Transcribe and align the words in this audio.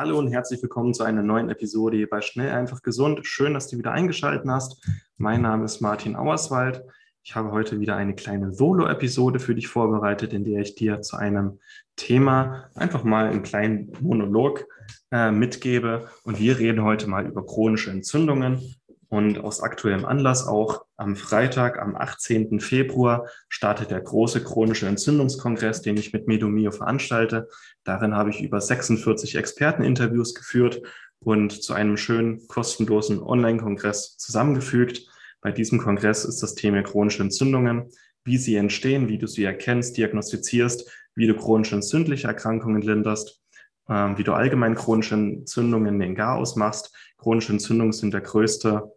Hallo 0.00 0.18
und 0.18 0.28
herzlich 0.28 0.62
willkommen 0.62 0.94
zu 0.94 1.02
einer 1.04 1.22
neuen 1.22 1.50
Episode 1.50 2.06
bei 2.06 2.22
Schnell 2.22 2.52
einfach 2.52 2.80
gesund. 2.80 3.20
Schön, 3.26 3.52
dass 3.52 3.68
du 3.68 3.76
wieder 3.76 3.92
eingeschaltet 3.92 4.48
hast. 4.48 4.82
Mein 5.18 5.42
Name 5.42 5.66
ist 5.66 5.82
Martin 5.82 6.16
Auerswald. 6.16 6.82
Ich 7.22 7.34
habe 7.34 7.52
heute 7.52 7.80
wieder 7.80 7.96
eine 7.96 8.14
kleine 8.14 8.50
Solo-Episode 8.50 9.40
für 9.40 9.54
dich 9.54 9.68
vorbereitet, 9.68 10.32
in 10.32 10.42
der 10.42 10.62
ich 10.62 10.74
dir 10.74 11.02
zu 11.02 11.18
einem 11.18 11.58
Thema 11.96 12.70
einfach 12.74 13.04
mal 13.04 13.26
einen 13.26 13.42
kleinen 13.42 13.92
Monolog 14.00 14.64
äh, 15.10 15.32
mitgebe. 15.32 16.08
Und 16.24 16.38
wir 16.38 16.58
reden 16.58 16.82
heute 16.82 17.06
mal 17.06 17.26
über 17.26 17.44
chronische 17.44 17.90
Entzündungen 17.90 18.76
und 19.10 19.40
aus 19.40 19.60
aktuellem 19.60 20.04
Anlass 20.04 20.46
auch 20.46 20.84
am 20.96 21.16
Freitag, 21.16 21.80
am 21.80 21.96
18. 21.96 22.60
Februar, 22.60 23.26
startet 23.48 23.90
der 23.90 24.00
große 24.00 24.42
chronische 24.44 24.86
Entzündungskongress, 24.86 25.82
den 25.82 25.96
ich 25.96 26.12
mit 26.12 26.28
Medomio 26.28 26.70
veranstalte. 26.70 27.48
Darin 27.82 28.14
habe 28.14 28.30
ich 28.30 28.40
über 28.40 28.60
46 28.60 29.34
Experteninterviews 29.34 30.34
geführt 30.34 30.80
und 31.18 31.60
zu 31.60 31.74
einem 31.74 31.96
schönen 31.96 32.46
kostenlosen 32.46 33.20
Online-Kongress 33.20 34.16
zusammengefügt. 34.16 35.08
Bei 35.40 35.50
diesem 35.50 35.80
Kongress 35.80 36.24
ist 36.24 36.40
das 36.40 36.54
Thema 36.54 36.82
chronische 36.82 37.24
Entzündungen, 37.24 37.90
wie 38.24 38.38
sie 38.38 38.54
entstehen, 38.54 39.08
wie 39.08 39.18
du 39.18 39.26
sie 39.26 39.42
erkennst, 39.42 39.96
diagnostizierst, 39.96 40.88
wie 41.16 41.26
du 41.26 41.34
chronische 41.34 41.74
entzündliche 41.74 42.28
Erkrankungen 42.28 42.82
linderst, 42.82 43.42
äh, 43.88 43.92
wie 43.92 44.22
du 44.22 44.34
allgemein 44.34 44.76
chronische 44.76 45.16
Entzündungen 45.16 45.94
in 45.94 45.98
den 45.98 46.14
Garaus 46.14 46.54
machst. 46.54 46.94
Chronische 47.18 47.52
Entzündungen 47.52 47.92
sind 47.92 48.14
der 48.14 48.20
größte 48.20 48.92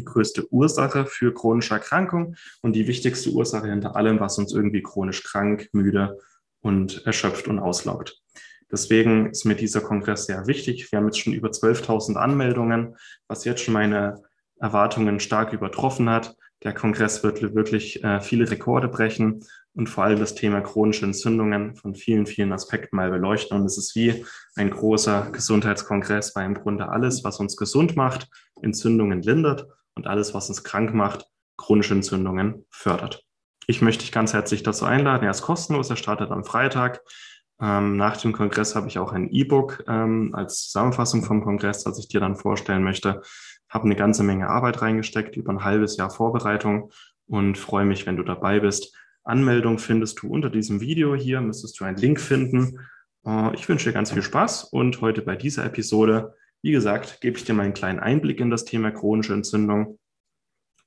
die 0.00 0.04
größte 0.04 0.50
Ursache 0.52 1.04
für 1.04 1.34
chronische 1.34 1.74
Erkrankung 1.74 2.36
und 2.62 2.74
die 2.74 2.86
wichtigste 2.86 3.30
Ursache 3.30 3.68
hinter 3.68 3.96
allem, 3.96 4.18
was 4.18 4.38
uns 4.38 4.52
irgendwie 4.52 4.82
chronisch 4.82 5.22
krank, 5.22 5.68
müde 5.72 6.18
und 6.60 7.04
erschöpft 7.06 7.48
und 7.48 7.58
auslaugt. 7.58 8.20
Deswegen 8.72 9.30
ist 9.30 9.44
mir 9.44 9.56
dieser 9.56 9.80
Kongress 9.80 10.26
sehr 10.26 10.46
wichtig. 10.46 10.90
Wir 10.90 10.98
haben 10.98 11.06
jetzt 11.06 11.18
schon 11.18 11.32
über 11.32 11.48
12.000 11.50 12.14
Anmeldungen, 12.14 12.96
was 13.28 13.44
jetzt 13.44 13.62
schon 13.62 13.74
meine 13.74 14.22
Erwartungen 14.58 15.20
stark 15.20 15.52
übertroffen 15.52 16.08
hat. 16.08 16.36
Der 16.62 16.72
Kongress 16.74 17.22
wird 17.22 17.54
wirklich 17.54 18.04
äh, 18.04 18.20
viele 18.20 18.50
Rekorde 18.50 18.88
brechen 18.88 19.44
und 19.74 19.88
vor 19.88 20.04
allem 20.04 20.20
das 20.20 20.34
Thema 20.34 20.60
chronische 20.60 21.06
Entzündungen 21.06 21.74
von 21.74 21.94
vielen, 21.94 22.26
vielen 22.26 22.52
Aspekten 22.52 22.96
mal 22.96 23.10
beleuchten. 23.10 23.58
Und 23.58 23.64
es 23.64 23.78
ist 23.78 23.94
wie 23.96 24.24
ein 24.56 24.70
großer 24.70 25.30
Gesundheitskongress, 25.32 26.36
weil 26.36 26.46
im 26.46 26.54
Grunde 26.54 26.88
alles, 26.88 27.24
was 27.24 27.40
uns 27.40 27.56
gesund 27.56 27.96
macht, 27.96 28.28
Entzündungen 28.62 29.22
lindert 29.22 29.66
und 29.94 30.06
alles, 30.06 30.34
was 30.34 30.48
uns 30.48 30.64
krank 30.64 30.94
macht, 30.94 31.26
chronische 31.56 31.94
Entzündungen 31.94 32.66
fördert. 32.70 33.22
Ich 33.66 33.82
möchte 33.82 34.02
dich 34.02 34.12
ganz 34.12 34.32
herzlich 34.32 34.62
dazu 34.62 34.84
einladen. 34.84 35.24
Er 35.24 35.30
ist 35.30 35.42
kostenlos, 35.42 35.90
er 35.90 35.96
startet 35.96 36.30
am 36.30 36.44
Freitag. 36.44 37.02
Ähm, 37.60 37.96
nach 37.96 38.16
dem 38.16 38.32
Kongress 38.32 38.74
habe 38.74 38.88
ich 38.88 38.98
auch 38.98 39.12
ein 39.12 39.28
E-Book 39.30 39.84
ähm, 39.86 40.30
als 40.34 40.62
Zusammenfassung 40.64 41.22
vom 41.22 41.42
Kongress, 41.44 41.84
das 41.84 41.98
ich 41.98 42.08
dir 42.08 42.20
dann 42.20 42.36
vorstellen 42.36 42.82
möchte. 42.82 43.20
Habe 43.68 43.84
eine 43.84 43.96
ganze 43.96 44.22
Menge 44.22 44.48
Arbeit 44.48 44.82
reingesteckt, 44.82 45.36
über 45.36 45.52
ein 45.52 45.62
halbes 45.62 45.96
Jahr 45.96 46.10
Vorbereitung 46.10 46.90
und 47.26 47.58
freue 47.58 47.84
mich, 47.84 48.06
wenn 48.06 48.16
du 48.16 48.22
dabei 48.22 48.60
bist. 48.60 48.96
Anmeldung 49.22 49.78
findest 49.78 50.22
du 50.22 50.28
unter 50.28 50.50
diesem 50.50 50.80
Video 50.80 51.14
hier, 51.14 51.40
müsstest 51.40 51.78
du 51.78 51.84
einen 51.84 51.98
Link 51.98 52.20
finden. 52.20 52.80
Äh, 53.26 53.54
ich 53.54 53.68
wünsche 53.68 53.90
dir 53.90 53.94
ganz 53.94 54.10
viel 54.10 54.22
Spaß 54.22 54.64
und 54.64 55.00
heute 55.02 55.22
bei 55.22 55.36
dieser 55.36 55.64
Episode 55.66 56.34
wie 56.62 56.72
gesagt, 56.72 57.20
gebe 57.20 57.38
ich 57.38 57.44
dir 57.44 57.54
mal 57.54 57.64
einen 57.64 57.74
kleinen 57.74 58.00
Einblick 58.00 58.40
in 58.40 58.50
das 58.50 58.64
Thema 58.64 58.90
chronische 58.90 59.34
Entzündung 59.34 59.98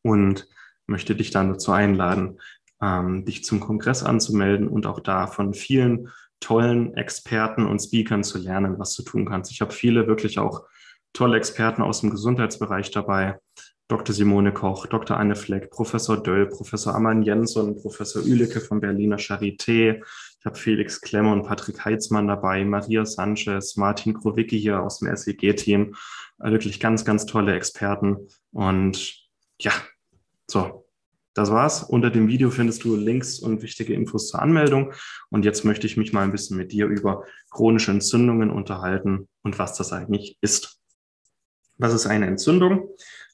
und 0.01 0.47
möchte 0.85 1.16
dich 1.16 1.31
dann 1.31 1.50
dazu 1.50 1.72
einladen, 1.72 2.39
ähm, 2.81 3.25
dich 3.25 3.44
zum 3.44 3.59
Kongress 3.59 4.03
anzumelden 4.03 4.67
und 4.67 4.85
auch 4.85 5.00
da 5.00 5.28
von 5.28 5.53
vielen 5.53 6.09
tollen 6.39 6.95
Experten 6.95 7.66
und 7.66 7.79
Speakern 7.79 8.23
zu 8.23 8.38
lernen, 8.38 8.78
was 8.78 8.95
du 8.95 9.03
tun 9.03 9.25
kannst. 9.25 9.51
Ich 9.51 9.61
habe 9.61 9.72
viele 9.72 10.07
wirklich 10.07 10.39
auch 10.39 10.66
tolle 11.13 11.38
Experten 11.38 11.81
aus 11.81 12.01
dem 12.01 12.09
Gesundheitsbereich 12.09 12.91
dabei. 12.91 13.40
Dr. 13.88 14.13
Simone 14.13 14.53
Koch, 14.53 14.88
Dr. 14.88 15.17
Anne 15.17 15.35
Fleck, 15.35 15.69
Professor 15.69 16.22
Döll, 16.22 16.47
Professor 16.47 16.95
Amann 16.95 17.22
Jensson, 17.22 17.75
Professor 17.75 18.23
Ülicke 18.23 18.59
vom 18.59 18.79
Berliner 18.79 19.17
Charité, 19.17 20.01
ich 20.43 20.45
habe 20.45 20.57
Felix 20.57 20.99
Klemmer 20.99 21.31
und 21.31 21.43
Patrick 21.43 21.85
Heitzmann 21.85 22.27
dabei, 22.27 22.65
Maria 22.65 23.05
Sanchez, 23.05 23.77
Martin 23.77 24.13
Krowicki 24.13 24.59
hier 24.59 24.81
aus 24.81 24.99
dem 24.99 25.15
SEG-Team. 25.15 25.95
Wirklich 26.37 26.81
ganz, 26.81 27.05
ganz 27.05 27.25
tolle 27.25 27.55
Experten. 27.55 28.27
Und 28.51 29.25
ja, 29.61 29.71
so, 30.51 30.85
das 31.33 31.49
war's. 31.49 31.83
Unter 31.83 32.09
dem 32.09 32.27
Video 32.27 32.49
findest 32.49 32.83
du 32.83 32.97
Links 32.97 33.39
und 33.39 33.61
wichtige 33.61 33.93
Infos 33.93 34.27
zur 34.27 34.41
Anmeldung. 34.41 34.91
Und 35.29 35.45
jetzt 35.45 35.63
möchte 35.63 35.87
ich 35.87 35.95
mich 35.95 36.11
mal 36.11 36.23
ein 36.23 36.33
bisschen 36.33 36.57
mit 36.57 36.73
dir 36.73 36.87
über 36.87 37.23
chronische 37.49 37.91
Entzündungen 37.91 38.51
unterhalten 38.51 39.29
und 39.43 39.59
was 39.59 39.77
das 39.77 39.93
eigentlich 39.93 40.37
ist. 40.41 40.81
Was 41.77 41.93
ist 41.93 42.05
eine 42.05 42.27
Entzündung? 42.27 42.89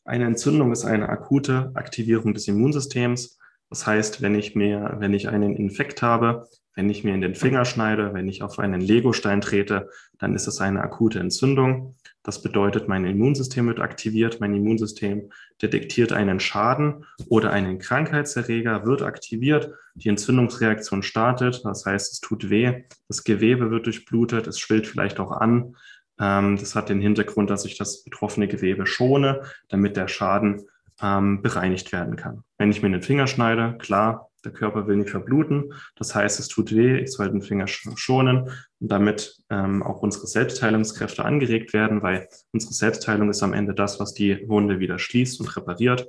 Eine 0.06 0.26
Entzündung 0.26 0.72
ist 0.72 0.86
eine 0.86 1.10
akute 1.10 1.72
Aktivierung 1.74 2.36
des 2.36 2.48
Immunsystems. 2.48 3.40
Das 3.70 3.86
heißt, 3.86 4.22
wenn 4.22 4.36
ich 4.36 4.56
mir, 4.56 4.96
wenn 5.00 5.14
ich 5.14 5.30
einen 5.30 5.56
Infekt 5.56 6.02
habe, 6.02 6.48
wenn 6.76 6.90
ich 6.90 7.04
mir 7.04 7.14
in 7.14 7.22
den 7.22 7.36
Finger 7.36 7.66
schneide, 7.66 8.14
wenn 8.14 8.30
ich 8.30 8.42
auf 8.42 8.58
einen 8.58 8.80
Legostein 8.80 9.42
trete, 9.42 9.90
dann 10.18 10.34
ist 10.34 10.48
es 10.48 10.62
eine 10.62 10.82
akute 10.82 11.20
Entzündung. 11.20 11.96
Das 12.24 12.42
bedeutet, 12.42 12.88
mein 12.88 13.06
Immunsystem 13.06 13.68
wird 13.68 13.80
aktiviert, 13.80 14.40
mein 14.40 14.56
Immunsystem 14.56 15.30
detektiert 15.62 16.14
einen 16.14 16.40
Schaden 16.40 17.06
oder 17.28 17.52
einen 17.52 17.80
Krankheitserreger, 17.80 18.86
wird 18.86 19.02
aktiviert, 19.02 19.74
die 19.96 20.10
Entzündungsreaktion 20.10 21.04
startet, 21.04 21.66
das 21.66 21.86
heißt, 21.86 22.14
es 22.14 22.20
tut 22.22 22.50
weh, 22.50 22.84
das 23.10 23.26
Gewebe 23.26 23.72
wird 23.72 23.86
durchblutet, 23.86 24.48
es 24.48 24.60
schwillt 24.60 24.88
vielleicht 24.88 25.20
auch 25.20 25.32
an. 25.32 25.76
Ähm, 26.20 26.58
das 26.58 26.76
hat 26.76 26.90
den 26.90 27.02
Hintergrund, 27.02 27.50
dass 27.50 27.66
ich 27.66 27.78
das 27.78 28.04
betroffene 28.04 28.48
Gewebe 28.48 28.86
schone, 28.86 29.42
damit 29.68 29.98
der 29.98 30.08
Schaden 30.08 30.62
ähm, 31.02 31.42
bereinigt 31.42 31.92
werden 31.92 32.16
kann. 32.16 32.44
Wenn 32.58 32.72
ich 32.72 32.82
mir 32.82 32.90
den 32.90 33.02
Finger 33.02 33.28
schneide, 33.28 33.78
klar, 33.78 34.30
der 34.46 34.52
Körper 34.54 34.88
will 34.88 34.98
nicht 34.98 35.10
verbluten. 35.10 35.74
Das 35.96 36.16
heißt, 36.16 36.40
es 36.40 36.48
tut 36.48 36.74
weh, 36.74 37.00
ich 37.00 37.12
soll 37.12 37.30
den 37.30 37.42
Finger 37.42 37.68
schonen 37.68 38.50
und 38.80 38.92
damit 38.92 39.38
ähm, 39.50 39.84
auch 39.84 40.02
unsere 40.02 40.28
Selbstheilungskräfte 40.28 41.26
angeregt 41.26 41.74
werden, 41.74 42.02
weil 42.02 42.28
unsere 42.54 42.74
Selbstheilung 42.74 43.30
ist 43.30 43.44
am 43.44 43.54
Ende 43.54 43.74
das, 43.74 44.00
was 44.00 44.14
die 44.14 44.48
Wunde 44.48 44.80
wieder 44.80 45.00
schließt 45.00 45.40
und 45.40 45.56
repariert. 45.56 46.08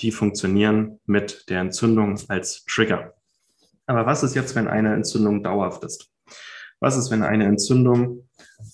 Die 0.00 0.12
funktionieren 0.12 1.00
mit 1.06 1.48
der 1.48 1.60
Entzündung 1.60 2.18
als 2.28 2.64
Trigger. 2.64 3.14
Aber 3.86 4.06
was 4.06 4.22
ist 4.22 4.34
jetzt, 4.34 4.54
wenn 4.54 4.68
eine 4.68 4.94
Entzündung 4.94 5.42
dauerhaft 5.42 5.84
ist? 5.84 6.10
Was 6.80 6.96
ist, 6.96 7.10
wenn 7.10 7.22
eine 7.22 7.44
Entzündung, 7.44 8.28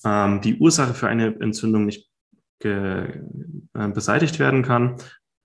ähm, 0.04 0.40
die 0.40 0.58
Ursache 0.58 0.94
für 0.94 1.08
eine 1.08 1.34
Entzündung 1.40 1.86
nicht 1.86 2.08
äh, 2.60 3.06
beseitigt 3.72 4.38
werden 4.38 4.62
kann, 4.62 4.96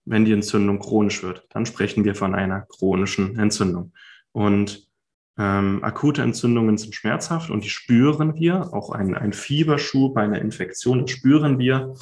wenn 0.06 0.26
die 0.26 0.34
Entzündung 0.34 0.80
chronisch 0.80 1.24
wird, 1.24 1.46
dann 1.50 1.66
sprechen 1.66 2.04
wir 2.04 2.16
von 2.16 2.36
einer 2.36 2.62
chronischen 2.62 3.38
Entzündung. 3.38 3.94
Und 4.32 4.88
ähm, 5.38 5.84
akute 5.84 6.22
Entzündungen 6.22 6.78
sind 6.78 6.96
schmerzhaft 6.96 7.50
und 7.50 7.64
die 7.64 7.70
spüren 7.70 8.36
wir. 8.36 8.74
Auch 8.74 8.92
ein, 8.92 9.16
ein 9.16 9.34
Fieberschub 9.34 10.16
bei 10.16 10.24
einer 10.24 10.42
Infektion 10.42 11.08
spüren 11.08 11.58
wir. 11.58 11.96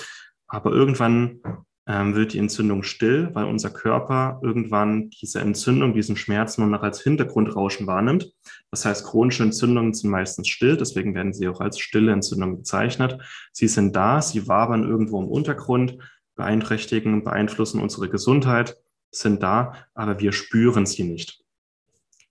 Aber 0.48 0.72
irgendwann 0.72 1.40
ähm, 1.88 2.16
wird 2.16 2.34
die 2.34 2.40
Entzündung 2.40 2.84
still, 2.84 3.30
weil 3.34 3.46
unser 3.46 3.72
Körper 3.72 4.40
irgendwann 4.44 5.10
diese 5.10 5.40
Entzündung, 5.40 5.94
diesen 5.94 6.16
Schmerz 6.16 6.58
nur 6.58 6.68
noch 6.68 6.84
als 6.84 7.02
Hintergrundrauschen 7.02 7.88
wahrnimmt. 7.88 8.32
Das 8.72 8.86
heißt, 8.86 9.06
chronische 9.06 9.44
Entzündungen 9.44 9.94
sind 9.94 10.10
meistens 10.12 10.48
still, 10.48 10.78
deswegen 10.78 11.16
werden 11.16 11.34
sie 11.34 11.48
auch 11.48 11.62
als 11.62 11.80
stille 11.80 12.12
Entzündung 12.12 12.58
bezeichnet. 12.58 13.20
Sie 13.54 13.68
sind 13.68 13.96
da, 13.96 14.22
sie 14.22 14.48
wabern 14.48 14.84
irgendwo 14.84 15.20
im 15.22 15.28
Untergrund, 15.28 15.98
beeinträchtigen, 16.40 17.24
beeinflussen 17.24 17.82
unsere 17.82 18.10
Gesundheit, 18.10 18.78
sind 19.12 19.44
da, 19.44 19.74
aber 19.94 20.20
wir 20.20 20.32
spüren 20.32 20.86
sie 20.86 21.04
nicht. 21.04 21.44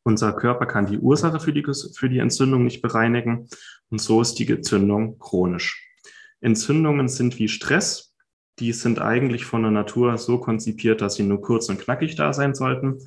Unser 0.02 0.32
Körper 0.32 0.64
kann 0.64 0.87
die 0.87 0.99
Ursache 0.99 1.38
für 1.38 1.52
die, 1.52 1.62
für 1.94 2.08
die 2.08 2.19
Entzündung 2.19 2.64
nicht 2.64 2.81
bereinigen 2.81 3.49
und 3.90 4.00
so 4.00 4.22
ist 4.22 4.34
die 4.34 4.49
Entzündung 4.49 5.19
chronisch. 5.19 5.87
Entzündungen 6.40 7.08
sind 7.08 7.38
wie 7.38 7.49
Stress. 7.49 8.14
Die 8.58 8.72
sind 8.72 9.00
eigentlich 9.00 9.44
von 9.44 9.62
der 9.62 9.70
Natur 9.70 10.16
so 10.16 10.38
konzipiert, 10.38 11.00
dass 11.02 11.16
sie 11.16 11.25
nur 11.25 11.43
kurz 11.43 11.69
und 11.69 11.78
knackig 11.78 12.16
da 12.16 12.32
sein 12.32 12.54
sollten. 12.54 12.99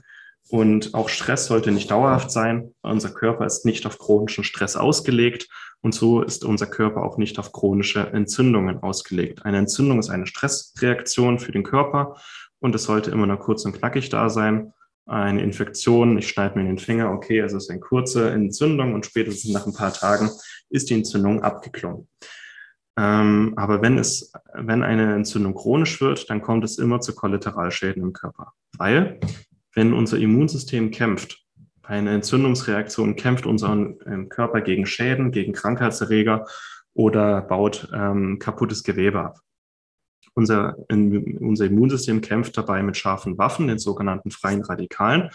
Und 0.50 0.94
auch 0.94 1.10
Stress 1.10 1.48
sollte 1.48 1.72
nicht 1.72 1.90
dauerhaft 1.90 2.30
sein. 2.30 2.74
Unser 2.82 3.10
Körper 3.10 3.46
ist 3.46 3.66
nicht 3.66 3.86
auf 3.86 3.98
chronischen 3.98 4.44
Stress 4.44 4.76
ausgelegt. 4.76 5.48
Und 5.82 5.96
so 5.96 6.22
ist 6.22 6.46
unser 6.46 6.68
Körper 6.68 7.04
auch 7.04 7.18
nicht 7.18 7.40
auf 7.40 7.52
chronische 7.52 8.08
Entzündungen 8.14 8.84
ausgelegt. 8.84 9.46
Eine 9.46 9.58
Entzündung 9.58 10.00
ist 10.00 10.10
eine 10.10 10.28
Stressreaktion 10.28 11.40
für 11.40 11.52
den 11.52 11.64
Körper 11.64 12.18
und 12.60 12.76
es 12.76 12.84
sollte 12.84 13.12
immer 13.12 13.26
nur 13.26 13.38
kurz 13.38 13.66
und 13.66 13.74
knackig 13.74 14.10
da 14.10 14.30
sein. 14.30 14.74
Eine 15.08 15.42
Infektion, 15.42 16.18
ich 16.20 16.30
schneide 16.30 16.58
mir 16.58 16.66
den 16.66 16.78
Finger, 16.78 17.12
okay, 17.12 17.40
es 17.40 17.54
ist 17.54 17.72
eine 17.72 17.80
kurze 17.80 18.30
Entzündung 18.30 18.94
und 18.94 19.06
spätestens 19.06 19.52
nach 19.52 19.66
ein 19.66 19.74
paar 19.74 19.92
Tagen 19.92 20.30
ist 20.70 20.90
die 20.90 20.94
Entzündung 20.94 21.42
abgeklungen. 21.42 22.08
Ähm, 22.98 23.54
aber 23.56 23.82
wenn 23.82 23.98
es, 23.98 24.32
wenn 24.54 24.84
eine 24.84 25.16
Entzündung 25.16 25.56
chronisch 25.56 26.00
wird, 26.02 26.30
dann 26.30 26.42
kommt 26.42 26.64
es 26.64 26.78
immer 26.78 27.02
zu 27.02 27.16
Kollateralschäden 27.16 28.04
im 28.04 28.14
Körper. 28.14 28.54
Weil, 28.78 29.20
wenn 29.74 29.94
unser 29.94 30.18
Immunsystem 30.18 30.92
kämpft, 30.92 31.44
eine 31.84 32.14
Entzündungsreaktion 32.14 33.16
kämpft 33.16 33.46
unser 33.46 33.72
ähm, 33.74 34.30
Körper 34.30 34.62
gegen 34.62 34.86
Schäden, 34.86 35.32
gegen 35.32 35.54
Krankheitserreger 35.54 36.46
oder 36.94 37.42
baut 37.42 37.90
ähm, 37.94 38.40
kaputtes 38.40 38.84
Gewebe 38.84 39.22
ab. 39.22 39.40
Unser, 40.34 40.78
in, 40.90 41.38
unser 41.40 41.66
Immunsystem 41.66 42.22
kämpft 42.22 42.58
dabei 42.58 42.82
mit 42.84 42.96
scharfen 42.96 43.38
Waffen, 43.38 43.68
den 43.68 43.80
sogenannten 43.80 44.32
freien 44.32 44.62
Radikalen. 44.64 45.30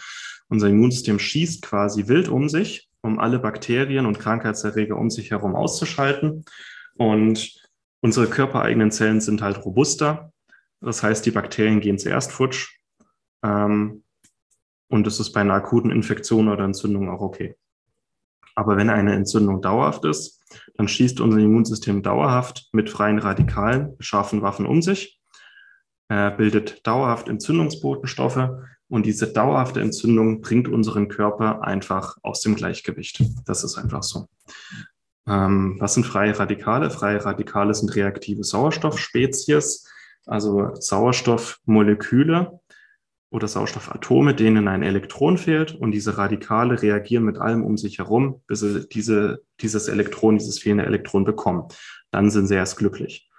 Unser 0.49 0.69
Immunsystem 0.69 1.19
schießt 1.19 1.61
quasi 1.61 2.07
wild 2.07 2.29
um 2.29 2.49
sich, 2.49 2.89
um 3.01 3.19
alle 3.19 3.39
Bakterien 3.39 4.05
und 4.05 4.19
Krankheitserreger 4.19 4.97
um 4.97 5.09
sich 5.09 5.31
herum 5.31 5.55
auszuschalten. 5.55 6.45
Und 6.95 7.69
unsere 8.01 8.27
körpereigenen 8.27 8.91
Zellen 8.91 9.21
sind 9.21 9.41
halt 9.41 9.63
robuster. 9.63 10.31
Das 10.81 11.03
heißt, 11.03 11.25
die 11.25 11.31
Bakterien 11.31 11.79
gehen 11.79 11.99
zuerst 11.99 12.31
futsch. 12.31 12.79
Ähm, 13.43 14.03
und 14.89 15.05
das 15.05 15.19
ist 15.19 15.31
bei 15.31 15.41
einer 15.41 15.53
akuten 15.53 15.91
Infektion 15.91 16.47
oder 16.47 16.63
Entzündung 16.63 17.09
auch 17.09 17.21
okay. 17.21 17.55
Aber 18.55 18.77
wenn 18.77 18.89
eine 18.89 19.13
Entzündung 19.13 19.61
dauerhaft 19.61 20.05
ist, 20.05 20.41
dann 20.75 20.87
schießt 20.87 21.19
unser 21.21 21.39
Immunsystem 21.39 22.01
dauerhaft 22.01 22.69
mit 22.71 22.89
freien 22.89 23.19
Radikalen, 23.19 23.95
scharfen 23.99 24.41
Waffen 24.41 24.65
um 24.65 24.81
sich, 24.81 25.19
äh, 26.09 26.31
bildet 26.31 26.85
dauerhaft 26.87 27.27
Entzündungsbotenstoffe 27.27 28.49
und 28.89 29.05
diese 29.05 29.31
dauerhafte 29.31 29.81
Entzündung 29.81 30.41
bringt 30.41 30.67
unseren 30.69 31.09
Körper 31.09 31.63
einfach 31.63 32.17
aus 32.23 32.41
dem 32.41 32.55
Gleichgewicht. 32.55 33.21
Das 33.45 33.63
ist 33.63 33.77
einfach 33.77 34.03
so. 34.03 34.27
Ähm, 35.27 35.75
was 35.79 35.93
sind 35.93 36.05
freie 36.05 36.37
Radikale? 36.39 36.89
Freie 36.89 37.23
Radikale 37.23 37.73
sind 37.73 37.93
reaktive 37.95 38.43
Sauerstoffspezies, 38.43 39.85
also 40.25 40.73
Sauerstoffmoleküle 40.75 42.59
oder 43.29 43.47
Sauerstoffatome, 43.47 44.33
denen 44.33 44.67
ein 44.67 44.83
Elektron 44.83 45.37
fehlt 45.37 45.75
und 45.75 45.91
diese 45.91 46.17
Radikale 46.17 46.81
reagieren 46.81 47.25
mit 47.25 47.37
allem 47.37 47.63
um 47.63 47.77
sich 47.77 47.97
herum, 47.97 48.41
bis 48.47 48.61
sie 48.61 48.87
diese, 48.87 49.43
dieses 49.59 49.87
Elektron, 49.89 50.37
dieses 50.37 50.59
fehlende 50.59 50.85
Elektron 50.85 51.25
bekommen. 51.25 51.67
Dann 52.11 52.29
sind 52.29 52.47
sie 52.47 52.55
erst 52.55 52.77
glücklich. 52.77 53.29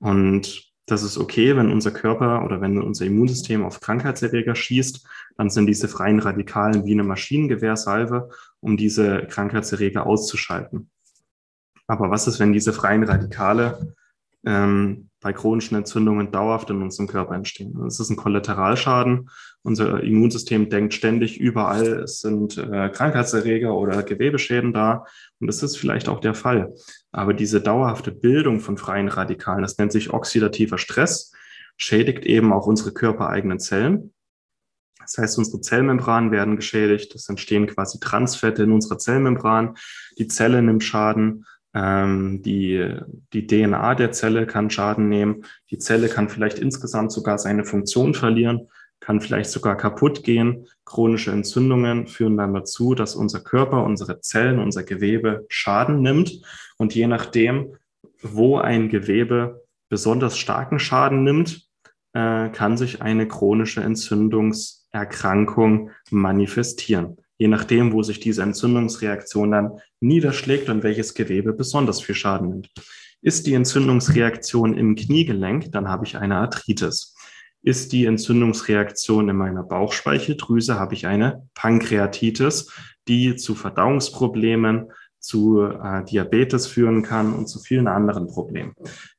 Und 0.00 0.68
das 0.86 1.02
ist 1.02 1.18
okay, 1.18 1.56
wenn 1.56 1.70
unser 1.70 1.90
Körper 1.90 2.44
oder 2.44 2.60
wenn 2.60 2.80
unser 2.80 3.04
Immunsystem 3.04 3.64
auf 3.64 3.80
Krankheitserreger 3.80 4.54
schießt, 4.54 5.06
dann 5.36 5.50
sind 5.50 5.66
diese 5.66 5.88
freien 5.88 6.18
Radikalen 6.18 6.84
wie 6.84 6.92
eine 6.92 7.04
Maschinengewehrsalve, 7.04 8.30
um 8.60 8.76
diese 8.76 9.26
Krankheitserreger 9.26 10.06
auszuschalten. 10.06 10.90
Aber 11.86 12.10
was 12.10 12.26
ist, 12.26 12.38
wenn 12.38 12.52
diese 12.52 12.72
freien 12.72 13.04
Radikale 13.04 13.94
ähm, 14.46 15.10
bei 15.20 15.32
chronischen 15.32 15.76
Entzündungen 15.76 16.30
dauerhaft 16.30 16.70
in 16.70 16.82
unserem 16.82 17.08
Körper 17.08 17.34
entstehen? 17.34 17.74
Das 17.82 18.00
ist 18.00 18.10
ein 18.10 18.16
Kollateralschaden. 18.16 19.30
Unser 19.62 20.02
Immunsystem 20.02 20.68
denkt 20.70 20.94
ständig 20.94 21.38
überall, 21.40 22.00
es 22.04 22.20
sind 22.20 22.56
äh, 22.58 22.88
Krankheitserreger 22.90 23.74
oder 23.74 24.02
Gewebeschäden 24.02 24.72
da. 24.72 25.04
Und 25.40 25.46
das 25.48 25.62
ist 25.62 25.76
vielleicht 25.76 26.08
auch 26.08 26.20
der 26.20 26.34
Fall. 26.34 26.74
Aber 27.12 27.34
diese 27.34 27.60
dauerhafte 27.60 28.12
Bildung 28.12 28.60
von 28.60 28.78
freien 28.78 29.08
Radikalen, 29.08 29.62
das 29.62 29.78
nennt 29.78 29.92
sich 29.92 30.12
oxidativer 30.12 30.78
Stress, 30.78 31.32
schädigt 31.76 32.24
eben 32.24 32.52
auch 32.52 32.66
unsere 32.66 32.92
körpereigenen 32.92 33.58
Zellen. 33.58 34.12
Das 35.00 35.16
heißt, 35.16 35.38
unsere 35.38 35.62
Zellmembranen 35.62 36.32
werden 36.32 36.56
geschädigt. 36.56 37.14
Es 37.14 37.30
entstehen 37.30 37.66
quasi 37.66 37.98
Transfette 37.98 38.64
in 38.64 38.72
unserer 38.72 38.98
Zellmembran. 38.98 39.74
Die 40.18 40.28
Zelle 40.28 40.60
nimmt 40.60 40.84
Schaden. 40.84 41.46
Ähm, 41.74 42.42
die, 42.42 42.94
die 43.32 43.46
DNA 43.46 43.94
der 43.94 44.12
Zelle 44.12 44.46
kann 44.46 44.70
Schaden 44.70 45.08
nehmen. 45.08 45.44
Die 45.70 45.78
Zelle 45.78 46.08
kann 46.08 46.28
vielleicht 46.28 46.58
insgesamt 46.58 47.12
sogar 47.12 47.38
seine 47.38 47.64
Funktion 47.64 48.14
verlieren, 48.14 48.68
kann 49.00 49.20
vielleicht 49.20 49.50
sogar 49.50 49.76
kaputt 49.76 50.24
gehen. 50.24 50.66
Chronische 50.84 51.30
Entzündungen 51.30 52.06
führen 52.06 52.36
dann 52.36 52.54
dazu, 52.54 52.94
dass 52.94 53.14
unser 53.14 53.40
Körper, 53.40 53.84
unsere 53.84 54.20
Zellen, 54.20 54.58
unser 54.58 54.82
Gewebe 54.82 55.46
Schaden 55.48 56.02
nimmt. 56.02 56.42
Und 56.78 56.94
je 56.94 57.06
nachdem, 57.06 57.76
wo 58.22 58.58
ein 58.58 58.88
Gewebe 58.88 59.64
besonders 59.88 60.38
starken 60.38 60.78
Schaden 60.78 61.22
nimmt, 61.22 61.68
äh, 62.14 62.48
kann 62.48 62.76
sich 62.76 63.02
eine 63.02 63.28
chronische 63.28 63.82
Entzündungserkrankung 63.82 65.90
manifestieren 66.10 67.18
je 67.38 67.48
nachdem, 67.48 67.92
wo 67.92 68.02
sich 68.02 68.20
diese 68.20 68.42
Entzündungsreaktion 68.42 69.50
dann 69.52 69.80
niederschlägt 70.00 70.68
und 70.68 70.82
welches 70.82 71.14
Gewebe 71.14 71.52
besonders 71.52 72.00
viel 72.00 72.14
Schaden 72.14 72.48
nimmt. 72.48 72.70
Ist 73.22 73.46
die 73.46 73.54
Entzündungsreaktion 73.54 74.76
im 74.76 74.94
Kniegelenk, 74.94 75.72
dann 75.72 75.88
habe 75.88 76.04
ich 76.04 76.16
eine 76.16 76.36
Arthritis. 76.36 77.16
Ist 77.62 77.92
die 77.92 78.04
Entzündungsreaktion 78.04 79.28
in 79.28 79.36
meiner 79.36 79.62
Bauchspeicheldrüse, 79.62 80.78
habe 80.78 80.94
ich 80.94 81.06
eine 81.06 81.48
Pankreatitis, 81.54 82.72
die 83.08 83.36
zu 83.36 83.54
Verdauungsproblemen, 83.54 84.92
zu 85.18 85.62
äh, 85.62 86.04
Diabetes 86.04 86.66
führen 86.68 87.02
kann 87.02 87.32
und 87.32 87.48
zu 87.48 87.58
vielen 87.58 87.88
anderen 87.88 88.28
Problemen. 88.28 88.74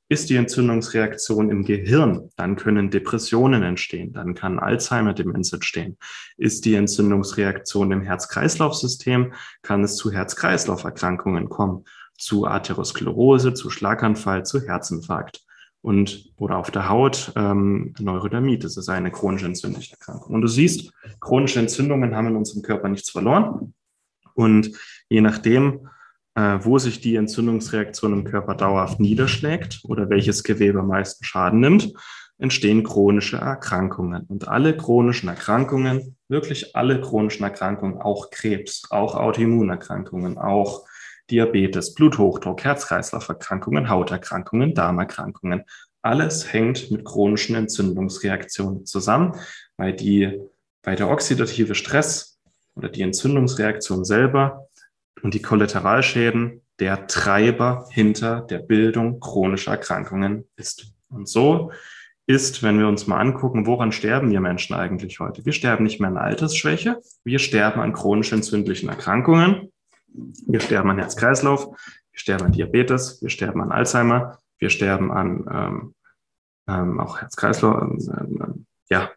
Ist 0.10 0.30
die 0.30 0.36
Entzündungsreaktion 0.36 1.50
im 1.52 1.64
Gehirn, 1.64 2.30
dann 2.36 2.56
können 2.56 2.90
Depressionen 2.90 3.64
entstehen, 3.64 4.12
dann 4.12 4.34
kann 4.34 4.60
Alzheimer-Demenz 4.60 5.54
entstehen. 5.54 5.98
Ist 6.36 6.66
die 6.66 6.74
Entzündungsreaktion 6.74 7.92
im 7.92 8.02
Herz-Kreislauf-System, 8.02 9.34
kann 9.62 9.84
es 9.84 9.96
zu 9.96 10.12
Herz-Kreislauf-Erkrankungen 10.12 11.48
kommen, 11.48 11.86
zu 12.18 12.48
Atherosklerose, 12.48 13.54
zu 13.54 13.70
Schlaganfall, 13.70 14.46
zu 14.46 14.62
Herzinfarkt 14.62 15.44
und 15.82 16.32
oder 16.38 16.58
auf 16.58 16.72
der 16.72 16.90
Haut 16.90 17.32
ähm, 17.36 17.94
Neurodermitis 18.00 18.76
ist 18.76 18.90
eine 18.90 19.12
chronische 19.12 19.46
entzündliche 19.46 19.94
Erkrankung. 19.94 20.36
Und 20.36 20.42
du 20.42 20.48
siehst, 20.48 20.92
chronische 21.20 21.60
Entzündungen 21.60 22.16
haben 22.16 22.28
in 22.28 22.36
unserem 22.36 22.64
Körper 22.64 22.90
nichts 22.90 23.10
verloren. 23.10 23.74
Und 24.34 24.72
je 25.08 25.22
nachdem, 25.22 25.88
wo 26.64 26.78
sich 26.80 27.02
die 27.02 27.16
Entzündungsreaktion 27.16 28.14
im 28.14 28.24
Körper 28.24 28.56
dauerhaft 28.56 29.00
niederschlägt 29.00 29.82
oder 29.84 30.10
welches 30.10 30.44
Gewebe 30.44 30.80
am 30.80 30.88
meisten 30.88 31.24
Schaden 31.24 31.60
nimmt, 31.60 31.94
entstehen 32.38 32.84
chronische 32.84 33.38
Erkrankungen. 33.38 34.24
Und 34.28 34.48
alle 34.48 34.76
chronischen 34.76 35.30
Erkrankungen, 35.30 36.16
wirklich 36.30 36.76
alle 36.76 37.02
chronischen 37.02 37.44
Erkrankungen, 37.44 38.02
auch 38.02 38.30
Krebs, 38.30 38.84
auch 38.90 39.16
Autoimmunerkrankungen, 39.16 40.38
auch 40.38 40.86
Diabetes, 41.30 41.94
Bluthochdruck, 41.94 42.64
Herz-Kreislauf-Erkrankungen, 42.64 43.90
Hauterkrankungen, 43.90 44.74
Darmerkrankungen, 44.74 45.64
alles 46.02 46.52
hängt 46.52 46.92
mit 46.92 47.04
chronischen 47.04 47.56
Entzündungsreaktionen 47.56 48.86
zusammen, 48.86 49.36
weil 49.78 49.94
die, 49.94 50.40
weil 50.84 50.96
der 50.96 51.10
oxidative 51.10 51.76
Stress 51.76 52.40
oder 52.76 52.90
die 52.90 53.02
Entzündungsreaktion 53.02 54.06
selber 54.06 54.69
und 55.22 55.34
die 55.34 55.42
Kollateralschäden 55.42 56.62
der 56.80 57.08
Treiber 57.08 57.88
hinter 57.92 58.42
der 58.42 58.60
Bildung 58.60 59.20
chronischer 59.20 59.72
Erkrankungen 59.72 60.46
ist. 60.56 60.94
Und 61.10 61.28
so 61.28 61.72
ist, 62.26 62.62
wenn 62.62 62.78
wir 62.78 62.88
uns 62.88 63.08
mal 63.08 63.20
angucken, 63.20 63.66
woran 63.66 63.92
sterben 63.92 64.30
wir 64.32 64.40
Menschen 64.40 64.76
eigentlich 64.76 65.20
heute? 65.20 65.46
Wir 65.46 65.54
sterben 65.54 65.84
nicht 65.84 66.00
mehr 66.00 66.10
an 66.10 66.18
Altersschwäche, 66.18 67.02
wir 67.24 67.40
sterben 67.40 67.82
an 67.82 67.94
chronisch 67.94 68.32
entzündlichen 68.32 68.88
Erkrankungen, 68.88 69.72
wir 70.08 70.60
sterben 70.60 70.92
an 70.92 71.00
Herz-Kreislauf, 71.00 71.66
wir 71.66 72.20
sterben 72.20 72.46
an 72.46 72.52
Diabetes, 72.52 73.22
wir 73.22 73.30
sterben 73.30 73.62
an 73.62 73.72
Alzheimer, 73.72 74.38
wir 74.60 74.70
sterben 74.70 75.12
an 75.12 75.46
ähm, 75.52 75.96
ähm, 76.68 77.00
auch 77.00 77.20
Herz-Kreislauf, 77.20 77.82
ähm, 77.82 78.40
ähm 78.42 78.66
ja, 78.92 79.12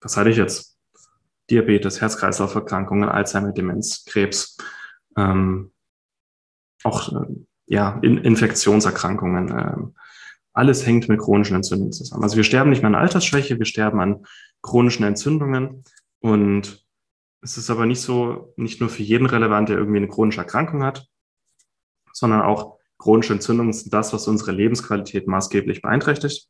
was 0.00 0.16
hatte 0.16 0.30
ich 0.30 0.36
jetzt? 0.36 0.71
Diabetes, 1.50 2.00
Herz-Kreislauf-Erkrankungen, 2.00 3.08
Alzheimer, 3.08 3.52
Demenz, 3.52 4.04
Krebs, 4.04 4.56
ähm, 5.16 5.72
auch 6.84 7.12
äh, 7.12 7.26
ja, 7.66 7.98
in 8.02 8.18
Infektionserkrankungen. 8.18 9.50
Äh, 9.50 9.76
alles 10.52 10.86
hängt 10.86 11.08
mit 11.08 11.20
chronischen 11.20 11.56
Entzündungen 11.56 11.92
zusammen. 11.92 12.22
Also 12.22 12.36
wir 12.36 12.44
sterben 12.44 12.70
nicht 12.70 12.82
mehr 12.82 12.88
an 12.88 12.94
Altersschwäche, 12.94 13.58
wir 13.58 13.66
sterben 13.66 14.00
an 14.00 14.26
chronischen 14.60 15.04
Entzündungen. 15.04 15.84
Und 16.20 16.84
es 17.40 17.56
ist 17.56 17.70
aber 17.70 17.86
nicht 17.86 18.00
so, 18.00 18.52
nicht 18.56 18.80
nur 18.80 18.90
für 18.90 19.02
jeden 19.02 19.26
relevant, 19.26 19.68
der 19.68 19.78
irgendwie 19.78 19.98
eine 19.98 20.08
chronische 20.08 20.40
Erkrankung 20.40 20.84
hat, 20.84 21.08
sondern 22.12 22.42
auch 22.42 22.78
chronische 22.98 23.32
Entzündungen 23.32 23.72
sind 23.72 23.92
das, 23.92 24.12
was 24.12 24.28
unsere 24.28 24.52
Lebensqualität 24.52 25.26
maßgeblich 25.26 25.82
beeinträchtigt. 25.82 26.48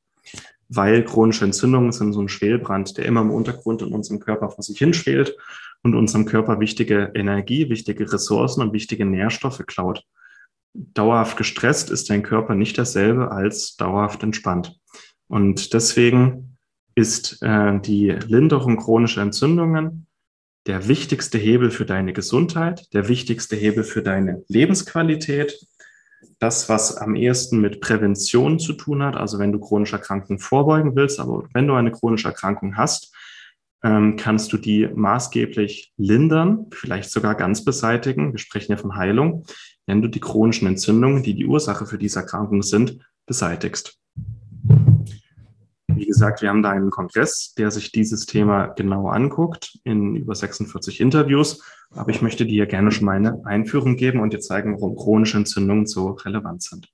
Weil 0.68 1.04
chronische 1.04 1.44
Entzündungen 1.44 1.92
sind 1.92 2.12
so 2.12 2.22
ein 2.22 2.28
Schwelbrand, 2.28 2.96
der 2.96 3.04
immer 3.04 3.20
im 3.20 3.30
Untergrund 3.30 3.82
in 3.82 3.92
unserem 3.92 4.20
Körper 4.20 4.50
vor 4.50 4.62
sich 4.62 4.78
hinschwelt 4.78 5.36
und 5.82 5.94
unserem 5.94 6.24
Körper 6.24 6.60
wichtige 6.60 7.12
Energie, 7.14 7.68
wichtige 7.68 8.10
Ressourcen 8.10 8.62
und 8.62 8.72
wichtige 8.72 9.04
Nährstoffe 9.04 9.62
klaut. 9.66 10.04
Dauerhaft 10.74 11.36
gestresst 11.36 11.90
ist 11.90 12.08
dein 12.08 12.22
Körper 12.22 12.54
nicht 12.54 12.78
dasselbe 12.78 13.30
als 13.30 13.76
dauerhaft 13.76 14.22
entspannt. 14.22 14.78
Und 15.28 15.74
deswegen 15.74 16.56
ist 16.94 17.42
äh, 17.42 17.78
die 17.80 18.10
Linderung 18.10 18.78
chronischer 18.78 19.22
Entzündungen 19.22 20.06
der 20.66 20.88
wichtigste 20.88 21.38
Hebel 21.38 21.70
für 21.70 21.84
deine 21.84 22.12
Gesundheit, 22.12 22.86
der 22.92 23.08
wichtigste 23.08 23.56
Hebel 23.56 23.84
für 23.84 24.02
deine 24.02 24.44
Lebensqualität, 24.48 25.66
das, 26.42 26.68
was 26.68 26.96
am 26.96 27.14
ehesten 27.14 27.60
mit 27.60 27.80
Prävention 27.80 28.58
zu 28.58 28.72
tun 28.72 29.02
hat, 29.02 29.16
also 29.16 29.38
wenn 29.38 29.52
du 29.52 29.60
chronische 29.60 29.96
Erkrankungen 29.96 30.40
vorbeugen 30.40 30.96
willst, 30.96 31.20
aber 31.20 31.44
wenn 31.54 31.68
du 31.68 31.74
eine 31.74 31.92
chronische 31.92 32.28
Erkrankung 32.28 32.76
hast, 32.76 33.14
ähm, 33.84 34.16
kannst 34.16 34.52
du 34.52 34.56
die 34.56 34.88
maßgeblich 34.92 35.92
lindern, 35.96 36.66
vielleicht 36.72 37.10
sogar 37.10 37.36
ganz 37.36 37.64
beseitigen. 37.64 38.32
Wir 38.32 38.38
sprechen 38.38 38.72
ja 38.72 38.78
von 38.78 38.96
Heilung, 38.96 39.44
wenn 39.86 40.02
du 40.02 40.08
die 40.08 40.20
chronischen 40.20 40.66
Entzündungen, 40.66 41.22
die 41.22 41.34
die 41.34 41.46
Ursache 41.46 41.86
für 41.86 41.98
diese 41.98 42.20
Erkrankung 42.20 42.62
sind, 42.62 42.98
beseitigst. 43.26 44.01
Wie 45.96 46.06
gesagt, 46.06 46.42
wir 46.42 46.48
haben 46.48 46.62
da 46.62 46.70
einen 46.70 46.90
Kongress, 46.90 47.54
der 47.54 47.70
sich 47.70 47.92
dieses 47.92 48.26
Thema 48.26 48.68
genau 48.68 49.08
anguckt 49.08 49.78
in 49.84 50.16
über 50.16 50.34
46 50.34 51.00
Interviews. 51.00 51.62
Aber 51.90 52.10
ich 52.10 52.22
möchte 52.22 52.46
dir 52.46 52.66
gerne 52.66 52.90
schon 52.90 53.06
meine 53.06 53.40
Einführung 53.44 53.96
geben 53.96 54.20
und 54.20 54.32
dir 54.32 54.40
zeigen, 54.40 54.74
warum 54.74 54.96
chronische 54.96 55.36
Entzündungen 55.36 55.86
so 55.86 56.10
relevant 56.10 56.62
sind. 56.62 56.88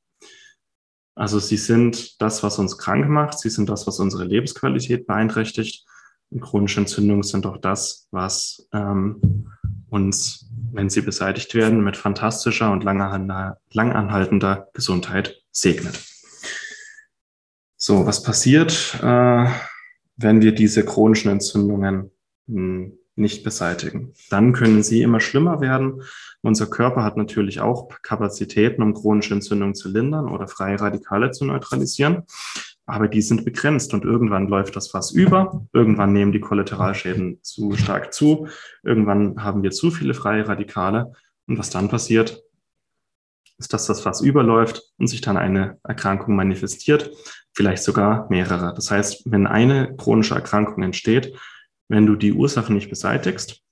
Also 1.14 1.38
sie 1.38 1.56
sind 1.56 2.20
das, 2.20 2.42
was 2.42 2.58
uns 2.58 2.78
krank 2.78 3.08
macht. 3.08 3.38
Sie 3.38 3.50
sind 3.50 3.68
das, 3.68 3.86
was 3.86 3.98
unsere 3.98 4.24
Lebensqualität 4.24 5.06
beeinträchtigt. 5.06 5.84
Und 6.30 6.40
chronische 6.40 6.80
Entzündungen 6.80 7.22
sind 7.22 7.46
auch 7.46 7.56
das, 7.56 8.06
was 8.10 8.68
ähm, 8.72 9.48
uns, 9.88 10.50
wenn 10.72 10.90
sie 10.90 11.00
beseitigt 11.00 11.54
werden, 11.54 11.82
mit 11.82 11.96
fantastischer 11.96 12.70
und 12.70 12.84
langanhaltender 12.84 14.68
Gesundheit 14.74 15.42
segnet. 15.50 16.04
So, 17.80 18.04
was 18.06 18.24
passiert, 18.24 18.98
äh, 19.02 19.46
wenn 20.16 20.42
wir 20.42 20.52
diese 20.52 20.84
chronischen 20.84 21.30
Entzündungen 21.30 22.10
hm, 22.48 22.98
nicht 23.14 23.44
beseitigen? 23.44 24.14
Dann 24.30 24.52
können 24.52 24.82
sie 24.82 25.02
immer 25.02 25.20
schlimmer 25.20 25.60
werden. 25.60 26.02
Unser 26.42 26.66
Körper 26.66 27.04
hat 27.04 27.16
natürlich 27.16 27.60
auch 27.60 27.88
Kapazitäten, 28.02 28.82
um 28.82 28.94
chronische 28.94 29.34
Entzündungen 29.34 29.76
zu 29.76 29.88
lindern 29.88 30.28
oder 30.28 30.48
freie 30.48 30.80
Radikale 30.80 31.30
zu 31.30 31.44
neutralisieren. 31.44 32.24
Aber 32.84 33.06
die 33.06 33.22
sind 33.22 33.44
begrenzt 33.44 33.94
und 33.94 34.04
irgendwann 34.04 34.48
läuft 34.48 34.74
das 34.74 34.90
Fass 34.90 35.12
über. 35.12 35.64
Irgendwann 35.72 36.12
nehmen 36.12 36.32
die 36.32 36.40
Kollateralschäden 36.40 37.38
zu 37.42 37.76
stark 37.76 38.12
zu. 38.12 38.48
Irgendwann 38.82 39.44
haben 39.44 39.62
wir 39.62 39.70
zu 39.70 39.92
viele 39.92 40.14
freie 40.14 40.48
Radikale. 40.48 41.12
Und 41.46 41.58
was 41.58 41.70
dann 41.70 41.88
passiert, 41.88 42.42
ist, 43.58 43.72
dass 43.72 43.86
das 43.86 44.00
Fass 44.00 44.20
überläuft 44.20 44.82
und 44.98 45.08
sich 45.08 45.20
dann 45.20 45.36
eine 45.36 45.78
Erkrankung 45.82 46.36
manifestiert, 46.36 47.10
vielleicht 47.52 47.82
sogar 47.82 48.26
mehrere. 48.30 48.72
Das 48.74 48.90
heißt, 48.90 49.22
wenn 49.26 49.46
eine 49.46 49.96
chronische 49.96 50.34
Erkrankung 50.34 50.82
entsteht, 50.82 51.34
wenn 51.88 52.06
du 52.06 52.16
die 52.16 52.32
Ursache 52.32 52.72
nicht 52.72 52.90
beseitigst, 52.90 53.62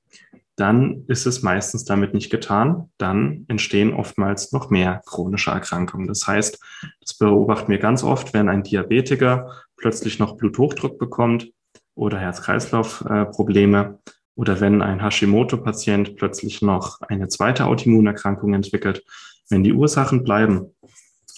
dann 0.56 1.04
ist 1.06 1.26
es 1.26 1.42
meistens 1.42 1.84
damit 1.84 2.14
nicht 2.14 2.30
getan. 2.30 2.90
Dann 2.96 3.44
entstehen 3.48 3.92
oftmals 3.92 4.52
noch 4.52 4.70
mehr 4.70 5.02
chronische 5.04 5.50
Erkrankungen. 5.50 6.08
Das 6.08 6.26
heißt, 6.26 6.58
das 7.00 7.14
beobachten 7.14 7.70
wir 7.70 7.78
ganz 7.78 8.02
oft, 8.02 8.32
wenn 8.32 8.48
ein 8.48 8.62
Diabetiker 8.62 9.52
plötzlich 9.76 10.18
noch 10.18 10.36
Bluthochdruck 10.36 10.98
bekommt 10.98 11.52
oder 11.94 12.18
Herz-Kreislauf-Probleme 12.18 13.98
oder 14.34 14.60
wenn 14.60 14.80
ein 14.80 15.02
Hashimoto-Patient 15.02 16.16
plötzlich 16.16 16.62
noch 16.62 17.02
eine 17.02 17.28
zweite 17.28 17.66
Autoimmunerkrankung 17.66 18.54
entwickelt, 18.54 19.04
wenn 19.50 19.64
die 19.64 19.72
Ursachen 19.72 20.24
bleiben, 20.24 20.74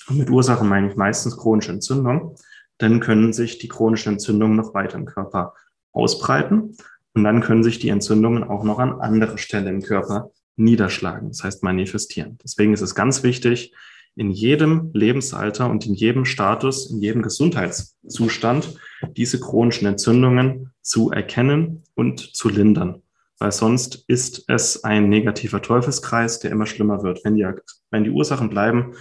und 0.08 0.18
mit 0.18 0.30
Ursachen 0.30 0.68
meine 0.68 0.88
ich 0.88 0.96
meistens 0.96 1.36
chronische 1.36 1.72
Entzündung, 1.72 2.36
dann 2.78 3.00
können 3.00 3.32
sich 3.32 3.58
die 3.58 3.68
chronischen 3.68 4.14
Entzündungen 4.14 4.56
noch 4.56 4.72
weiter 4.72 4.96
im 4.96 5.04
Körper 5.04 5.54
ausbreiten 5.92 6.76
und 7.14 7.24
dann 7.24 7.40
können 7.40 7.62
sich 7.62 7.78
die 7.78 7.90
Entzündungen 7.90 8.44
auch 8.44 8.64
noch 8.64 8.78
an 8.78 9.00
andere 9.00 9.36
Stellen 9.36 9.66
im 9.66 9.82
Körper 9.82 10.30
niederschlagen, 10.56 11.28
das 11.28 11.44
heißt 11.44 11.62
manifestieren. 11.62 12.38
Deswegen 12.42 12.72
ist 12.72 12.80
es 12.80 12.94
ganz 12.94 13.22
wichtig, 13.22 13.74
in 14.16 14.30
jedem 14.30 14.90
Lebensalter 14.94 15.70
und 15.70 15.86
in 15.86 15.94
jedem 15.94 16.24
Status, 16.24 16.90
in 16.90 17.00
jedem 17.00 17.22
Gesundheitszustand 17.22 18.76
diese 19.16 19.38
chronischen 19.38 19.86
Entzündungen 19.86 20.72
zu 20.80 21.10
erkennen 21.10 21.84
und 21.94 22.20
zu 22.20 22.48
lindern 22.48 23.02
weil 23.38 23.52
sonst 23.52 24.04
ist 24.08 24.44
es 24.48 24.84
ein 24.84 25.08
negativer 25.08 25.62
Teufelskreis, 25.62 26.40
der 26.40 26.50
immer 26.50 26.66
schlimmer 26.66 27.02
wird. 27.02 27.24
Wenn 27.24 27.36
die, 27.36 27.46
wenn 27.90 28.04
die 28.04 28.11
Ursachen 28.11 28.50
bleiben, 28.50 28.95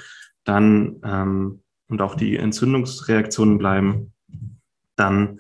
dann 0.44 1.02
ähm, 1.04 1.62
und 1.90 2.02
auch 2.02 2.16
die 2.16 2.38
Entzündungsreaktionen 2.38 3.58
bleiben, 3.58 4.14
dann 4.96 5.40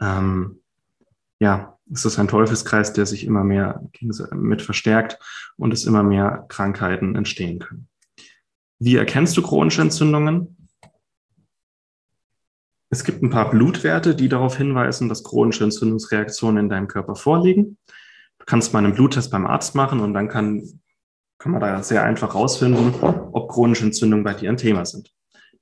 ähm, 0.00 0.60
ja, 1.40 1.76
ist 1.90 2.04
es 2.04 2.18
ein 2.18 2.28
Teufelskreis, 2.28 2.92
der 2.92 3.06
sich 3.06 3.24
immer 3.24 3.42
mehr 3.42 3.82
mit 4.32 4.62
verstärkt 4.62 5.18
und 5.56 5.72
es 5.72 5.84
immer 5.84 6.02
mehr 6.02 6.46
Krankheiten 6.48 7.16
entstehen 7.16 7.58
können. 7.58 7.88
Wie 8.78 8.96
erkennst 8.96 9.36
du 9.36 9.42
chronische 9.42 9.82
Entzündungen? 9.82 10.68
Es 12.90 13.04
gibt 13.04 13.22
ein 13.22 13.30
paar 13.30 13.50
Blutwerte, 13.50 14.14
die 14.14 14.28
darauf 14.28 14.56
hinweisen, 14.56 15.08
dass 15.08 15.24
chronische 15.24 15.64
Entzündungsreaktionen 15.64 16.64
in 16.64 16.68
deinem 16.68 16.88
Körper 16.88 17.16
vorliegen 17.16 17.76
kannst 18.48 18.72
mal 18.72 18.82
einen 18.82 18.94
Bluttest 18.94 19.30
beim 19.30 19.46
Arzt 19.46 19.74
machen 19.74 20.00
und 20.00 20.14
dann 20.14 20.28
kann, 20.28 20.80
kann 21.38 21.52
man 21.52 21.60
da 21.60 21.82
sehr 21.82 22.02
einfach 22.02 22.34
rausfinden, 22.34 22.94
ob 23.00 23.50
chronische 23.50 23.84
Entzündungen 23.84 24.24
bei 24.24 24.34
dir 24.34 24.50
ein 24.50 24.56
Thema 24.56 24.84
sind. 24.84 25.12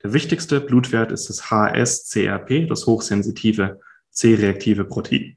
Der 0.02 0.12
wichtigste 0.12 0.60
Blutwert 0.60 1.12
ist 1.12 1.28
das 1.28 1.50
HSCRP, 1.50 2.68
das 2.68 2.86
hochsensitive 2.86 3.80
C-reaktive 4.10 4.84
Protein. 4.84 5.36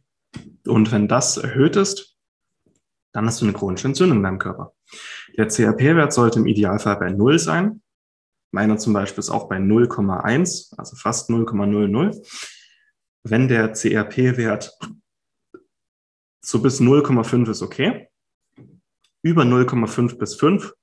Und 0.65 0.91
wenn 0.91 1.07
das 1.07 1.37
erhöht 1.37 1.75
ist, 1.75 2.17
dann 3.11 3.25
hast 3.25 3.41
du 3.41 3.45
eine 3.45 3.53
chronische 3.53 3.87
Entzündung 3.87 4.17
in 4.17 4.23
deinem 4.23 4.39
Körper. 4.39 4.73
Der 5.37 5.47
CRP-Wert 5.47 6.13
sollte 6.13 6.39
im 6.39 6.45
Idealfall 6.45 6.97
bei 6.97 7.09
0 7.09 7.39
sein. 7.39 7.81
Meiner 8.51 8.77
zum 8.77 8.93
Beispiel 8.93 9.19
ist 9.19 9.29
auch 9.29 9.49
bei 9.49 9.57
0,1, 9.57 10.77
also 10.77 10.95
fast 10.95 11.29
0,00. 11.29 12.15
Wenn 13.23 13.47
der 13.47 13.73
CRP-Wert 13.73 14.77
so 16.41 16.61
bis 16.61 16.79
0,5 16.79 17.49
ist 17.49 17.61
okay. 17.61 18.08
Über 19.21 19.43
0,5 19.43 20.17
bis 20.17 20.35
5 20.35 20.73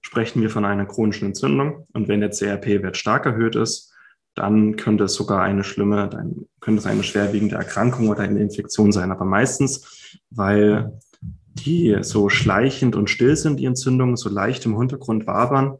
sprechen 0.00 0.40
wir 0.42 0.50
von 0.50 0.64
einer 0.64 0.86
chronischen 0.86 1.28
Entzündung. 1.28 1.86
Und 1.92 2.08
wenn 2.08 2.20
der 2.20 2.30
CRP-Wert 2.30 2.96
stark 2.96 3.26
erhöht 3.26 3.54
ist, 3.54 3.92
dann 4.34 4.76
könnte 4.76 5.04
es 5.04 5.14
sogar 5.14 5.42
eine 5.42 5.64
schlimme, 5.64 6.08
dann 6.08 6.46
könnte 6.60 6.80
es 6.80 6.86
eine 6.86 7.02
schwerwiegende 7.02 7.56
Erkrankung 7.56 8.08
oder 8.08 8.22
eine 8.22 8.40
Infektion 8.40 8.92
sein. 8.92 9.10
Aber 9.10 9.24
meistens, 9.24 10.18
weil 10.30 10.98
die 11.20 11.98
so 12.02 12.28
schleichend 12.28 12.96
und 12.96 13.10
still 13.10 13.36
sind, 13.36 13.58
die 13.58 13.66
Entzündungen, 13.66 14.16
so 14.16 14.28
leicht 14.28 14.64
im 14.64 14.78
Hintergrund 14.78 15.26
wabern, 15.26 15.78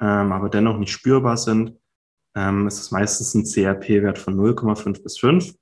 ähm, 0.00 0.32
aber 0.32 0.48
dennoch 0.48 0.78
nicht 0.78 0.92
spürbar 0.92 1.36
sind, 1.36 1.74
ähm, 2.36 2.66
ist 2.68 2.78
es 2.78 2.90
meistens 2.90 3.34
ein 3.34 3.44
CRP-Wert 3.44 4.18
von 4.18 4.36
0,5 4.36 5.02
bis 5.02 5.18
5. 5.18 5.54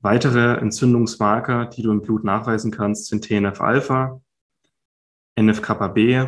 Weitere 0.00 0.56
Entzündungsmarker, 0.58 1.66
die 1.66 1.82
du 1.82 1.90
im 1.90 2.00
Blut 2.00 2.24
nachweisen 2.24 2.70
kannst, 2.70 3.06
sind 3.06 3.24
TNF-Alpha, 3.24 4.20
NF-kappa-B, 5.36 6.26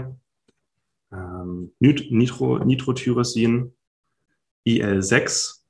ähm, 1.11 1.73
Nitro, 1.79 2.59
Nitrotyrosin, 2.59 3.75
IL-6, 4.65 5.63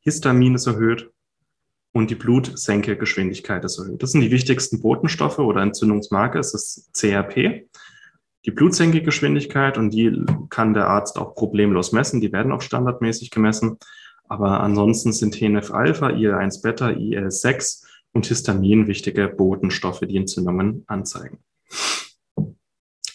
Histamin 0.00 0.54
ist 0.54 0.66
erhöht 0.66 1.12
und 1.92 2.10
die 2.10 2.14
Blutsenkegeschwindigkeit 2.14 3.62
ist 3.64 3.78
erhöht. 3.78 4.02
Das 4.02 4.12
sind 4.12 4.22
die 4.22 4.30
wichtigsten 4.30 4.80
Botenstoffe 4.80 5.38
oder 5.38 5.60
Entzündungsmarker, 5.60 6.38
es 6.38 6.54
ist 6.54 6.94
CRP. 6.94 7.68
Die 8.46 8.50
Blutsenkegeschwindigkeit 8.50 9.76
und 9.76 9.90
die 9.90 10.24
kann 10.48 10.72
der 10.72 10.88
Arzt 10.88 11.18
auch 11.18 11.34
problemlos 11.34 11.92
messen, 11.92 12.22
die 12.22 12.32
werden 12.32 12.52
auch 12.52 12.62
standardmäßig 12.62 13.30
gemessen. 13.30 13.78
Aber 14.28 14.60
ansonsten 14.60 15.12
sind 15.12 15.34
TNF-Alpha, 15.34 16.10
IL-1-Beta, 16.10 16.90
IL-6 16.90 17.84
und 18.12 18.26
Histamin 18.26 18.86
wichtige 18.86 19.28
Botenstoffe, 19.28 20.00
die 20.00 20.16
Entzündungen 20.16 20.84
anzeigen. 20.86 21.38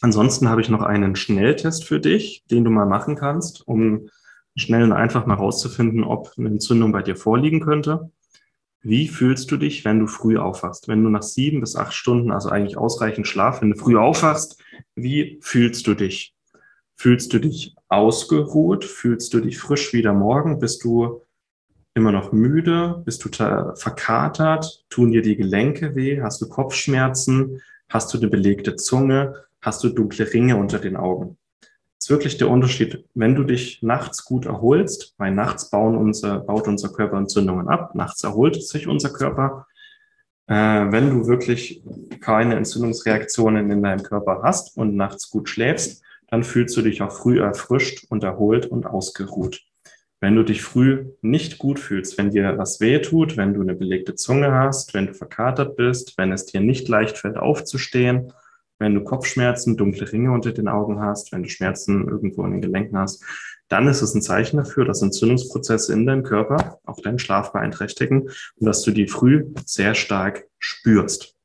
Ansonsten 0.01 0.49
habe 0.49 0.61
ich 0.61 0.69
noch 0.69 0.81
einen 0.81 1.15
Schnelltest 1.15 1.85
für 1.85 1.99
dich, 1.99 2.43
den 2.51 2.65
du 2.65 2.69
mal 2.69 2.85
machen 2.85 3.15
kannst, 3.15 3.65
um 3.67 4.09
schnell 4.55 4.83
und 4.83 4.91
einfach 4.91 5.25
mal 5.25 5.35
rauszufinden, 5.35 6.03
ob 6.03 6.33
eine 6.37 6.49
Entzündung 6.49 6.91
bei 6.91 7.01
dir 7.01 7.15
vorliegen 7.15 7.61
könnte. 7.61 8.11
Wie 8.81 9.07
fühlst 9.07 9.49
du 9.49 9.57
dich, 9.57 9.85
wenn 9.85 9.99
du 9.99 10.07
früh 10.07 10.37
aufwachst? 10.37 10.89
Wenn 10.89 11.03
du 11.03 11.09
nach 11.09 11.23
sieben 11.23 11.61
bis 11.61 11.77
acht 11.77 11.93
Stunden, 11.93 12.31
also 12.31 12.49
eigentlich 12.49 12.75
ausreichend 12.77 13.27
Schlaf, 13.27 13.61
wenn 13.61 13.71
du 13.71 13.77
früh 13.77 13.97
aufwachst, 13.97 14.61
wie 14.95 15.39
fühlst 15.41 15.87
du 15.87 15.93
dich? 15.93 16.32
Fühlst 16.95 17.33
du 17.33 17.39
dich 17.39 17.75
ausgeruht? 17.89 18.85
Fühlst 18.85 19.33
du 19.33 19.39
dich 19.39 19.57
frisch 19.57 19.93
wie 19.93 20.01
der 20.01 20.13
Morgen? 20.13 20.59
Bist 20.59 20.83
du 20.83 21.21
immer 21.93 22.11
noch 22.11 22.31
müde? 22.31 23.01
Bist 23.05 23.23
du 23.25 23.29
verkatert? 23.29 24.85
Tun 24.89 25.11
dir 25.11 25.21
die 25.21 25.35
Gelenke 25.35 25.95
weh? 25.95 26.21
Hast 26.21 26.41
du 26.41 26.49
Kopfschmerzen? 26.49 27.61
Hast 27.89 28.13
du 28.13 28.17
eine 28.17 28.27
belegte 28.27 28.75
Zunge? 28.75 29.35
Hast 29.61 29.83
du 29.83 29.89
dunkle 29.89 30.31
Ringe 30.33 30.57
unter 30.57 30.79
den 30.79 30.95
Augen? 30.95 31.37
Das 32.03 32.07
ist 32.07 32.09
wirklich 32.09 32.37
der 32.37 32.49
Unterschied, 32.49 33.05
wenn 33.13 33.35
du 33.35 33.45
dich 33.45 33.81
nachts 33.81 34.25
gut 34.25 34.45
erholst, 34.45 35.13
weil 35.17 35.31
nachts 35.31 35.69
bauen 35.69 35.95
unser, 35.95 36.39
baut 36.39 36.67
unser 36.67 36.89
Körper 36.89 37.17
Entzündungen 37.17 37.69
ab, 37.69 37.95
nachts 37.95 38.23
erholt 38.25 38.61
sich 38.61 38.87
unser 38.87 39.09
Körper. 39.13 39.67
Äh, 40.47 40.91
wenn 40.91 41.09
du 41.09 41.27
wirklich 41.27 41.81
keine 42.19 42.55
Entzündungsreaktionen 42.55 43.71
in 43.71 43.81
deinem 43.81 44.03
Körper 44.03 44.41
hast 44.43 44.75
und 44.75 44.97
nachts 44.97 45.29
gut 45.29 45.47
schläfst, 45.47 46.03
dann 46.33 46.43
fühlst 46.43 46.75
du 46.75 46.81
dich 46.81 47.03
auch 47.03 47.11
früh 47.11 47.39
erfrischt 47.39 48.07
und 48.09 48.23
erholt 48.23 48.65
und 48.65 48.87
ausgeruht. 48.87 49.61
Wenn 50.19 50.35
du 50.35 50.41
dich 50.41 50.63
früh 50.63 51.11
nicht 51.21 51.59
gut 51.59 51.77
fühlst, 51.79 52.17
wenn 52.17 52.31
dir 52.31 52.57
was 52.57 52.79
weh 52.79 52.97
tut, 52.97 53.37
wenn 53.37 53.53
du 53.53 53.61
eine 53.61 53.75
belegte 53.75 54.15
Zunge 54.15 54.51
hast, 54.51 54.95
wenn 54.95 55.05
du 55.05 55.13
verkatert 55.13 55.75
bist, 55.75 56.17
wenn 56.17 56.31
es 56.31 56.47
dir 56.47 56.59
nicht 56.59 56.87
leicht 56.87 57.19
fällt 57.19 57.37
aufzustehen, 57.37 58.33
wenn 58.79 58.95
du 58.95 59.03
Kopfschmerzen, 59.03 59.77
dunkle 59.77 60.11
Ringe 60.11 60.31
unter 60.31 60.53
den 60.53 60.67
Augen 60.67 60.99
hast, 61.01 61.31
wenn 61.33 61.43
du 61.43 61.49
Schmerzen 61.49 62.07
irgendwo 62.07 62.43
in 62.45 62.53
den 62.53 62.61
Gelenken 62.61 62.97
hast, 62.97 63.23
dann 63.67 63.87
ist 63.87 64.01
es 64.01 64.15
ein 64.15 64.23
Zeichen 64.23 64.57
dafür, 64.57 64.85
dass 64.85 65.03
Entzündungsprozesse 65.03 65.93
in 65.93 66.07
deinem 66.07 66.23
Körper 66.23 66.79
auch 66.83 66.99
deinen 66.99 67.19
Schlaf 67.19 67.53
beeinträchtigen 67.53 68.21
und 68.55 68.65
dass 68.65 68.81
du 68.81 68.89
die 68.89 69.07
früh 69.07 69.53
sehr 69.67 69.93
stark 69.93 70.47
spürst. 70.57 71.35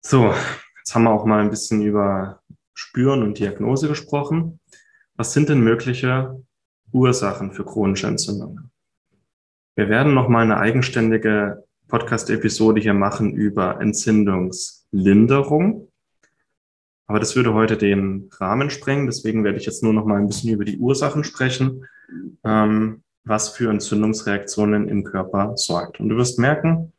So, 0.00 0.34
jetzt 0.86 0.94
haben 0.94 1.02
wir 1.02 1.10
auch 1.10 1.24
mal 1.24 1.40
ein 1.40 1.50
bisschen 1.50 1.82
über 1.82 2.42
Spüren 2.72 3.24
und 3.24 3.40
Diagnose 3.40 3.88
gesprochen. 3.88 4.60
Was 5.16 5.32
sind 5.32 5.48
denn 5.48 5.58
mögliche 5.58 6.40
Ursachen 6.92 7.52
für 7.52 7.64
chronische 7.64 8.06
Entzündungen? 8.06 8.70
Wir 9.74 9.88
werden 9.88 10.14
nochmal 10.14 10.44
eine 10.44 10.58
eigenständige 10.58 11.64
Podcast-Episode 11.88 12.80
hier 12.80 12.94
machen 12.94 13.34
über 13.34 13.80
Entzündungslinderung. 13.80 15.88
Aber 17.08 17.18
das 17.18 17.34
würde 17.34 17.52
heute 17.52 17.76
den 17.76 18.30
Rahmen 18.34 18.70
sprengen. 18.70 19.06
Deswegen 19.06 19.42
werde 19.42 19.58
ich 19.58 19.66
jetzt 19.66 19.82
nur 19.82 19.92
noch 19.92 20.04
mal 20.04 20.20
ein 20.20 20.28
bisschen 20.28 20.52
über 20.52 20.64
die 20.64 20.78
Ursachen 20.78 21.24
sprechen, 21.24 21.84
ähm, 22.44 23.02
was 23.24 23.48
für 23.48 23.70
Entzündungsreaktionen 23.70 24.88
im 24.88 25.02
Körper 25.02 25.56
sorgt. 25.56 25.98
Und 25.98 26.10
du 26.10 26.16
wirst 26.16 26.38
merken, 26.38 26.92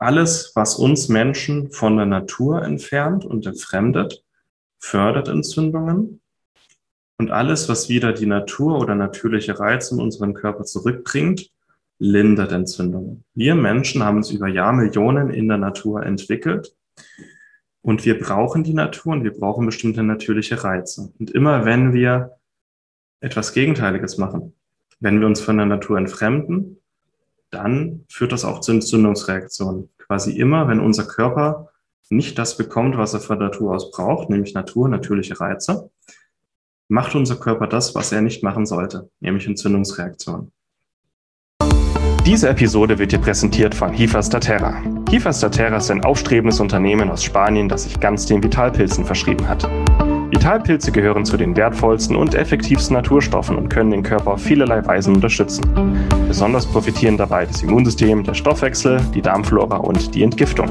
alles, 0.00 0.52
was 0.54 0.76
uns 0.76 1.08
Menschen 1.08 1.70
von 1.70 1.96
der 1.96 2.06
Natur 2.06 2.62
entfernt 2.62 3.24
und 3.24 3.46
entfremdet, 3.46 4.24
fördert 4.78 5.28
Entzündungen. 5.28 6.20
Und 7.18 7.30
alles, 7.30 7.68
was 7.68 7.90
wieder 7.90 8.14
die 8.14 8.26
Natur 8.26 8.78
oder 8.78 8.94
natürliche 8.94 9.60
Reize 9.60 9.94
in 9.94 10.00
unseren 10.00 10.32
Körper 10.32 10.64
zurückbringt, 10.64 11.50
lindert 11.98 12.50
Entzündungen. 12.50 13.24
Wir 13.34 13.54
Menschen 13.54 14.02
haben 14.02 14.16
uns 14.16 14.30
über 14.30 14.48
Jahrmillionen 14.48 15.28
in 15.28 15.48
der 15.48 15.58
Natur 15.58 16.02
entwickelt 16.02 16.74
und 17.82 18.06
wir 18.06 18.18
brauchen 18.18 18.64
die 18.64 18.72
Natur 18.72 19.12
und 19.12 19.22
wir 19.22 19.34
brauchen 19.34 19.66
bestimmte 19.66 20.02
natürliche 20.02 20.64
Reize. 20.64 21.12
Und 21.18 21.30
immer 21.30 21.66
wenn 21.66 21.92
wir 21.92 22.38
etwas 23.20 23.52
Gegenteiliges 23.52 24.16
machen, 24.16 24.54
wenn 24.98 25.20
wir 25.20 25.26
uns 25.26 25.42
von 25.42 25.58
der 25.58 25.66
Natur 25.66 25.98
entfremden, 25.98 26.79
dann 27.50 28.04
führt 28.08 28.32
das 28.32 28.44
auch 28.44 28.60
zu 28.60 28.72
Entzündungsreaktionen. 28.72 29.90
Quasi 29.98 30.38
immer, 30.38 30.68
wenn 30.68 30.80
unser 30.80 31.04
Körper 31.04 31.70
nicht 32.08 32.38
das 32.38 32.56
bekommt, 32.56 32.96
was 32.96 33.14
er 33.14 33.20
von 33.20 33.38
Natur 33.38 33.74
aus 33.74 33.90
braucht, 33.90 34.30
nämlich 34.30 34.54
Natur, 34.54 34.88
natürliche 34.88 35.40
Reize, 35.40 35.90
macht 36.88 37.14
unser 37.14 37.36
Körper 37.36 37.68
das, 37.68 37.94
was 37.94 38.10
er 38.10 38.20
nicht 38.20 38.42
machen 38.42 38.66
sollte, 38.66 39.10
nämlich 39.20 39.46
Entzündungsreaktionen. 39.46 40.52
Diese 42.26 42.48
Episode 42.48 42.98
wird 42.98 43.12
dir 43.12 43.18
präsentiert 43.18 43.74
von 43.74 43.92
Hifas 43.92 44.28
da 44.28 44.40
Terra. 44.40 44.82
Hifas 45.08 45.40
da 45.40 45.48
Terra 45.48 45.78
ist 45.78 45.90
ein 45.90 46.04
aufstrebendes 46.04 46.60
Unternehmen 46.60 47.10
aus 47.10 47.24
Spanien, 47.24 47.68
das 47.68 47.84
sich 47.84 47.98
ganz 47.98 48.26
den 48.26 48.42
Vitalpilzen 48.42 49.04
verschrieben 49.04 49.48
hat. 49.48 49.68
Vitalpilze 50.40 50.90
gehören 50.90 51.26
zu 51.26 51.36
den 51.36 51.54
wertvollsten 51.54 52.16
und 52.16 52.34
effektivsten 52.34 52.96
Naturstoffen 52.96 53.58
und 53.58 53.68
können 53.68 53.90
den 53.90 54.02
Körper 54.02 54.32
auf 54.32 54.42
vielerlei 54.42 54.82
Weisen 54.86 55.16
unterstützen. 55.16 55.62
Besonders 56.28 56.64
profitieren 56.64 57.18
dabei 57.18 57.44
das 57.44 57.62
Immunsystem, 57.62 58.24
der 58.24 58.32
Stoffwechsel, 58.32 59.02
die 59.14 59.20
Darmflora 59.20 59.76
und 59.76 60.14
die 60.14 60.22
Entgiftung. 60.22 60.70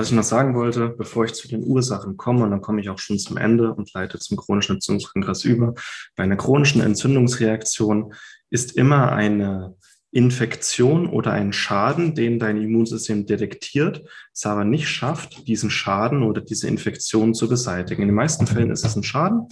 Was 0.00 0.08
ich 0.08 0.14
noch 0.14 0.22
sagen 0.22 0.54
wollte, 0.54 0.88
bevor 0.88 1.26
ich 1.26 1.34
zu 1.34 1.46
den 1.46 1.62
Ursachen 1.62 2.16
komme, 2.16 2.44
und 2.44 2.50
dann 2.50 2.62
komme 2.62 2.80
ich 2.80 2.88
auch 2.88 2.98
schon 2.98 3.18
zum 3.18 3.36
Ende 3.36 3.74
und 3.74 3.92
leite 3.92 4.18
zum 4.18 4.38
chronischen 4.38 4.76
Entzündungskongress 4.76 5.44
über. 5.44 5.74
Bei 6.16 6.24
einer 6.24 6.36
chronischen 6.36 6.80
Entzündungsreaktion 6.80 8.14
ist 8.48 8.78
immer 8.78 9.12
eine 9.12 9.76
Infektion 10.10 11.06
oder 11.06 11.32
ein 11.32 11.52
Schaden, 11.52 12.14
den 12.14 12.38
dein 12.38 12.56
Immunsystem 12.56 13.26
detektiert, 13.26 14.02
es 14.32 14.46
aber 14.46 14.64
nicht 14.64 14.88
schafft, 14.88 15.46
diesen 15.46 15.68
Schaden 15.68 16.22
oder 16.22 16.40
diese 16.40 16.66
Infektion 16.66 17.34
zu 17.34 17.46
beseitigen. 17.46 18.00
In 18.00 18.08
den 18.08 18.14
meisten 18.14 18.46
Fällen 18.46 18.70
ist 18.70 18.86
es 18.86 18.96
ein 18.96 19.02
Schaden. 19.02 19.48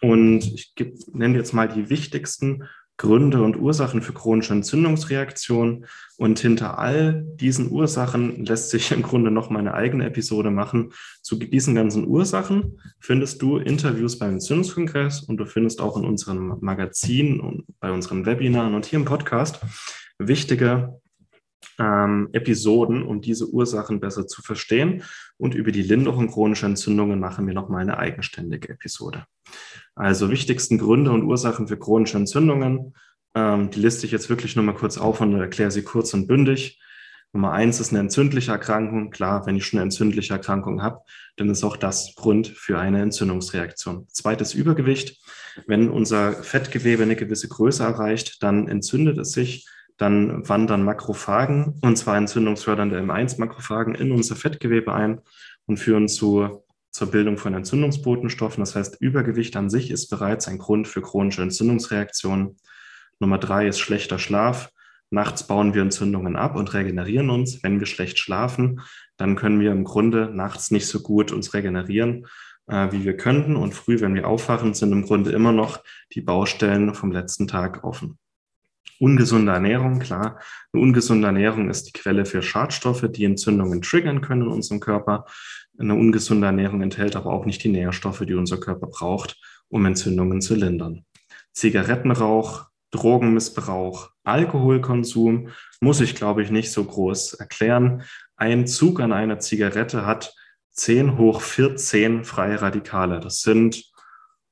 Und 0.00 0.38
ich 0.38 0.72
nenne 1.12 1.36
jetzt 1.36 1.52
mal 1.52 1.68
die 1.68 1.90
wichtigsten 1.90 2.64
Gründe 2.98 3.42
und 3.42 3.56
Ursachen 3.56 4.00
für 4.00 4.12
chronische 4.12 4.54
Entzündungsreaktionen. 4.54 5.86
Und 6.16 6.38
hinter 6.38 6.78
all 6.78 7.24
diesen 7.34 7.70
Ursachen 7.70 8.44
lässt 8.44 8.70
sich 8.70 8.90
im 8.92 9.02
Grunde 9.02 9.30
noch 9.30 9.50
mal 9.50 9.58
eine 9.58 9.74
eigene 9.74 10.06
Episode 10.06 10.50
machen. 10.50 10.92
Zu 11.22 11.36
diesen 11.36 11.74
ganzen 11.74 12.06
Ursachen 12.06 12.80
findest 13.00 13.42
du 13.42 13.58
Interviews 13.58 14.18
beim 14.18 14.34
Entzündungskongress 14.34 15.20
und 15.20 15.36
du 15.36 15.44
findest 15.44 15.80
auch 15.80 15.96
in 15.96 16.04
unserem 16.04 16.56
Magazin 16.60 17.40
und 17.40 17.64
bei 17.80 17.90
unseren 17.90 18.24
Webinaren 18.24 18.74
und 18.74 18.86
hier 18.86 18.98
im 18.98 19.04
Podcast 19.04 19.60
wichtige 20.18 20.98
ähm, 21.78 22.28
Episoden, 22.32 23.02
um 23.02 23.20
diese 23.20 23.50
Ursachen 23.50 24.00
besser 24.00 24.26
zu 24.26 24.42
verstehen. 24.42 25.02
Und 25.36 25.54
über 25.54 25.72
die 25.72 25.82
Linderung 25.82 26.28
chronischer 26.28 26.66
Entzündungen 26.66 27.20
machen 27.20 27.46
wir 27.46 27.54
noch 27.54 27.68
mal 27.68 27.80
eine 27.80 27.98
eigenständige 27.98 28.70
Episode. 28.70 29.26
Also 29.96 30.30
wichtigsten 30.30 30.78
Gründe 30.78 31.10
und 31.10 31.24
Ursachen 31.24 31.66
für 31.66 31.78
chronische 31.78 32.18
Entzündungen. 32.18 32.94
Ähm, 33.34 33.70
die 33.70 33.80
liste 33.80 34.06
ich 34.06 34.12
jetzt 34.12 34.28
wirklich 34.28 34.54
nur 34.54 34.64
mal 34.64 34.74
kurz 34.74 34.98
auf 34.98 35.20
und 35.20 35.34
erkläre 35.34 35.70
sie 35.70 35.82
kurz 35.82 36.14
und 36.14 36.26
bündig. 36.26 36.80
Nummer 37.32 37.52
eins 37.52 37.80
ist 37.80 37.90
eine 37.90 38.00
entzündliche 38.00 38.52
Erkrankung. 38.52 39.10
Klar, 39.10 39.46
wenn 39.46 39.56
ich 39.56 39.66
schon 39.66 39.78
eine 39.78 39.84
entzündliche 39.84 40.34
Erkrankung 40.34 40.82
habe, 40.82 41.00
dann 41.36 41.48
ist 41.48 41.64
auch 41.64 41.76
das 41.76 42.14
Grund 42.14 42.48
für 42.48 42.78
eine 42.78 43.00
Entzündungsreaktion. 43.02 44.06
Zweites 44.08 44.54
Übergewicht. 44.54 45.18
Wenn 45.66 45.88
unser 45.88 46.32
Fettgewebe 46.32 47.02
eine 47.02 47.16
gewisse 47.16 47.48
Größe 47.48 47.82
erreicht, 47.82 48.42
dann 48.42 48.68
entzündet 48.68 49.18
es 49.18 49.32
sich. 49.32 49.66
Dann 49.96 50.46
wandern 50.46 50.82
Makrophagen, 50.82 51.80
und 51.80 51.96
zwar 51.96 52.18
entzündungsfördernde 52.18 53.00
M1-Makrophagen, 53.00 53.94
in 53.94 54.12
unser 54.12 54.36
Fettgewebe 54.36 54.92
ein 54.92 55.22
und 55.64 55.78
führen 55.78 56.08
zu 56.08 56.65
zur 56.96 57.10
Bildung 57.10 57.36
von 57.36 57.52
Entzündungsbotenstoffen. 57.52 58.62
Das 58.62 58.74
heißt, 58.74 59.00
Übergewicht 59.00 59.54
an 59.56 59.68
sich 59.68 59.90
ist 59.90 60.08
bereits 60.08 60.48
ein 60.48 60.56
Grund 60.56 60.88
für 60.88 61.02
chronische 61.02 61.42
Entzündungsreaktionen. 61.42 62.56
Nummer 63.20 63.36
drei 63.36 63.68
ist 63.68 63.78
schlechter 63.78 64.18
Schlaf. 64.18 64.70
Nachts 65.10 65.46
bauen 65.46 65.74
wir 65.74 65.82
Entzündungen 65.82 66.36
ab 66.36 66.56
und 66.56 66.72
regenerieren 66.72 67.28
uns. 67.28 67.62
Wenn 67.62 67.80
wir 67.80 67.86
schlecht 67.86 68.18
schlafen, 68.18 68.80
dann 69.18 69.36
können 69.36 69.60
wir 69.60 69.72
im 69.72 69.84
Grunde 69.84 70.30
nachts 70.32 70.70
nicht 70.70 70.86
so 70.86 71.00
gut 71.00 71.32
uns 71.32 71.52
regenerieren, 71.52 72.26
äh, 72.66 72.90
wie 72.90 73.04
wir 73.04 73.16
könnten. 73.18 73.56
Und 73.56 73.74
früh, 73.74 74.00
wenn 74.00 74.14
wir 74.14 74.26
aufwachen, 74.26 74.72
sind 74.72 74.90
im 74.92 75.04
Grunde 75.04 75.32
immer 75.32 75.52
noch 75.52 75.84
die 76.14 76.22
Baustellen 76.22 76.94
vom 76.94 77.12
letzten 77.12 77.46
Tag 77.46 77.84
offen. 77.84 78.18
Ungesunde 78.98 79.52
Ernährung, 79.52 79.98
klar. 79.98 80.40
Eine 80.72 80.82
ungesunde 80.82 81.26
Ernährung 81.26 81.68
ist 81.68 81.84
die 81.84 81.92
Quelle 81.92 82.24
für 82.24 82.40
Schadstoffe, 82.40 83.06
die 83.10 83.26
Entzündungen 83.26 83.82
triggern 83.82 84.22
können 84.22 84.42
in 84.42 84.48
unserem 84.48 84.80
Körper. 84.80 85.26
Eine 85.78 85.94
ungesunde 85.94 86.46
Ernährung 86.46 86.82
enthält 86.82 87.16
aber 87.16 87.32
auch 87.32 87.44
nicht 87.44 87.62
die 87.64 87.68
Nährstoffe, 87.68 88.24
die 88.26 88.34
unser 88.34 88.58
Körper 88.58 88.86
braucht, 88.86 89.40
um 89.68 89.84
Entzündungen 89.84 90.40
zu 90.40 90.54
lindern. 90.54 91.04
Zigarettenrauch, 91.52 92.66
Drogenmissbrauch, 92.90 94.10
Alkoholkonsum 94.24 95.48
muss 95.80 96.00
ich, 96.00 96.14
glaube 96.14 96.42
ich, 96.42 96.50
nicht 96.50 96.72
so 96.72 96.84
groß 96.84 97.34
erklären. 97.34 98.02
Ein 98.36 98.66
Zug 98.66 99.00
an 99.00 99.12
einer 99.12 99.38
Zigarette 99.38 100.06
hat 100.06 100.34
10 100.72 101.18
hoch 101.18 101.40
14 101.40 102.24
freie 102.24 102.60
Radikale. 102.60 103.20
Das 103.20 103.42
sind 103.42 103.90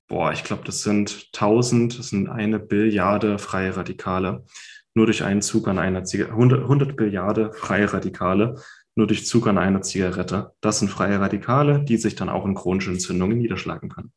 boah, 0.09 0.33
ich 0.33 0.45
glaube, 0.45 0.63
das 0.65 0.83
sind 0.83 1.29
1000, 1.35 1.99
das 1.99 2.09
sind 2.09 2.29
eine 2.29 2.59
Billiarde 2.59 3.39
freie 3.39 3.77
Radikale. 3.77 4.45
Nur 4.95 5.07
durch 5.07 5.25
einen 5.25 5.43
Zug 5.43 5.67
an 5.67 5.79
einer 5.79 6.05
Zigarette, 6.05 6.35
100, 6.35 6.63
100 6.63 6.97
Billiarde 6.97 7.53
freie 7.53 7.93
Radikale, 7.93 8.55
nur 8.95 9.07
durch 9.07 9.27
Zug 9.27 9.47
an 9.47 9.59
einer 9.59 9.83
Zigarette. 9.83 10.53
Das 10.61 10.79
sind 10.79 10.89
freie 10.89 11.21
Radikale, 11.21 11.85
die 11.85 11.97
sich 11.97 12.15
dann 12.15 12.29
auch 12.29 12.47
in 12.47 12.55
chronische 12.55 12.91
Entzündungen 12.91 13.39
niederschlagen 13.39 13.89
können. 13.89 14.13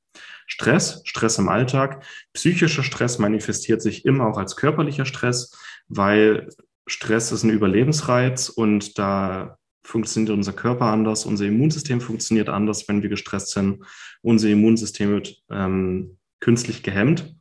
Stress, 0.46 1.02
Stress 1.06 1.40
im 1.40 1.50
Alltag. 1.50 2.04
Psychischer 2.34 2.84
Stress 2.84 3.20
manifestiert 3.20 3.82
sich 3.82 4.06
immer 4.06 4.28
auch 4.28 4.38
als 4.38 4.56
körperlicher 4.56 5.06
Stress, 5.06 5.58
weil 5.88 6.50
Stress 6.88 7.32
ist 7.32 7.44
ein 7.44 7.50
Überlebensreiz 7.50 8.50
und 8.50 8.98
da 8.98 9.58
funktioniert 9.84 10.32
unser 10.32 10.54
Körper 10.54 10.86
anders, 10.86 11.26
unser 11.26 11.46
Immunsystem 11.46 12.02
funktioniert 12.02 12.50
anders, 12.50 12.88
wenn 12.88 13.02
wir 13.02 13.10
gestresst 13.10 13.52
sind. 13.52 13.84
Unser 14.22 14.50
Immunsystem 14.50 15.12
wird 15.12 15.42
ähm, 15.50 16.18
künstlich 16.40 16.84
gehemmt 16.84 17.36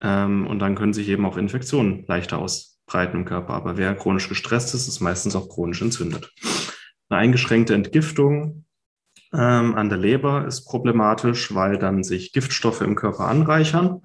ähm, 0.00 0.46
und 0.46 0.58
dann 0.60 0.74
können 0.74 0.92
sich 0.92 1.08
eben 1.08 1.26
auch 1.26 1.36
Infektionen 1.36 2.04
leichter 2.06 2.38
ausbreiten 2.38 3.18
im 3.18 3.24
Körper. 3.24 3.54
Aber 3.54 3.76
wer 3.76 3.94
chronisch 3.94 4.28
gestresst 4.28 4.74
ist, 4.74 4.88
ist 4.88 5.00
meistens 5.00 5.36
auch 5.36 5.48
chronisch 5.48 5.82
entzündet. 5.82 6.32
Eine 7.08 7.20
eingeschränkte 7.20 7.74
Entgiftung 7.74 8.64
ähm, 9.32 9.74
an 9.74 9.88
der 9.88 9.98
Leber 9.98 10.46
ist 10.46 10.64
problematisch, 10.64 11.54
weil 11.54 11.78
dann 11.78 12.02
sich 12.04 12.32
Giftstoffe 12.32 12.82
im 12.82 12.94
Körper 12.94 13.26
anreichern 13.26 14.02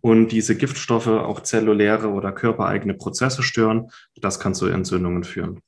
und 0.00 0.32
diese 0.32 0.56
Giftstoffe 0.56 1.06
auch 1.06 1.40
zelluläre 1.40 2.08
oder 2.08 2.32
körpereigene 2.32 2.94
Prozesse 2.94 3.42
stören. 3.42 3.90
Das 4.16 4.40
kann 4.40 4.54
zu 4.54 4.66
Entzündungen 4.66 5.24
führen. 5.24 5.60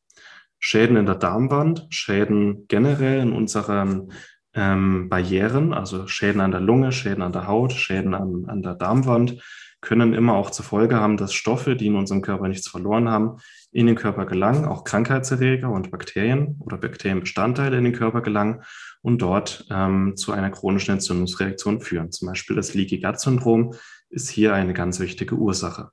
Schäden 0.58 0.96
in 0.96 1.06
der 1.06 1.16
Darmwand, 1.16 1.86
Schäden 1.90 2.66
generell 2.68 3.20
in 3.20 3.32
unseren 3.32 4.12
ähm, 4.54 5.08
Barrieren, 5.10 5.74
also 5.74 6.06
Schäden 6.06 6.40
an 6.40 6.52
der 6.52 6.60
Lunge, 6.60 6.90
Schäden 6.90 7.22
an 7.22 7.32
der 7.32 7.46
Haut, 7.46 7.72
Schäden 7.72 8.14
an, 8.14 8.46
an 8.46 8.62
der 8.62 8.74
Darmwand, 8.74 9.42
können 9.82 10.14
immer 10.14 10.34
auch 10.34 10.50
zur 10.50 10.64
Folge 10.64 10.96
haben, 10.96 11.18
dass 11.18 11.34
Stoffe, 11.34 11.76
die 11.76 11.88
in 11.88 11.96
unserem 11.96 12.22
Körper 12.22 12.48
nichts 12.48 12.68
verloren 12.68 13.10
haben, 13.10 13.38
in 13.74 13.86
den 13.86 13.96
Körper 13.96 14.24
gelangen, 14.24 14.64
auch 14.64 14.84
Krankheitserreger 14.84 15.68
und 15.68 15.90
Bakterien 15.90 16.56
oder 16.60 16.78
Bakterienbestandteile 16.78 17.76
in 17.76 17.84
den 17.84 17.92
Körper 17.92 18.22
gelangen 18.22 18.62
und 19.02 19.20
dort 19.20 19.66
ähm, 19.70 20.16
zu 20.16 20.32
einer 20.32 20.50
chronischen 20.50 20.94
Entzündungsreaktion 20.94 21.80
führen. 21.80 22.10
Zum 22.12 22.28
Beispiel 22.28 22.56
das 22.56 22.72
Leaky 22.72 23.00
Gut 23.00 23.20
Syndrom 23.20 23.74
ist 24.08 24.30
hier 24.30 24.54
eine 24.54 24.72
ganz 24.72 25.00
wichtige 25.00 25.34
Ursache. 25.34 25.90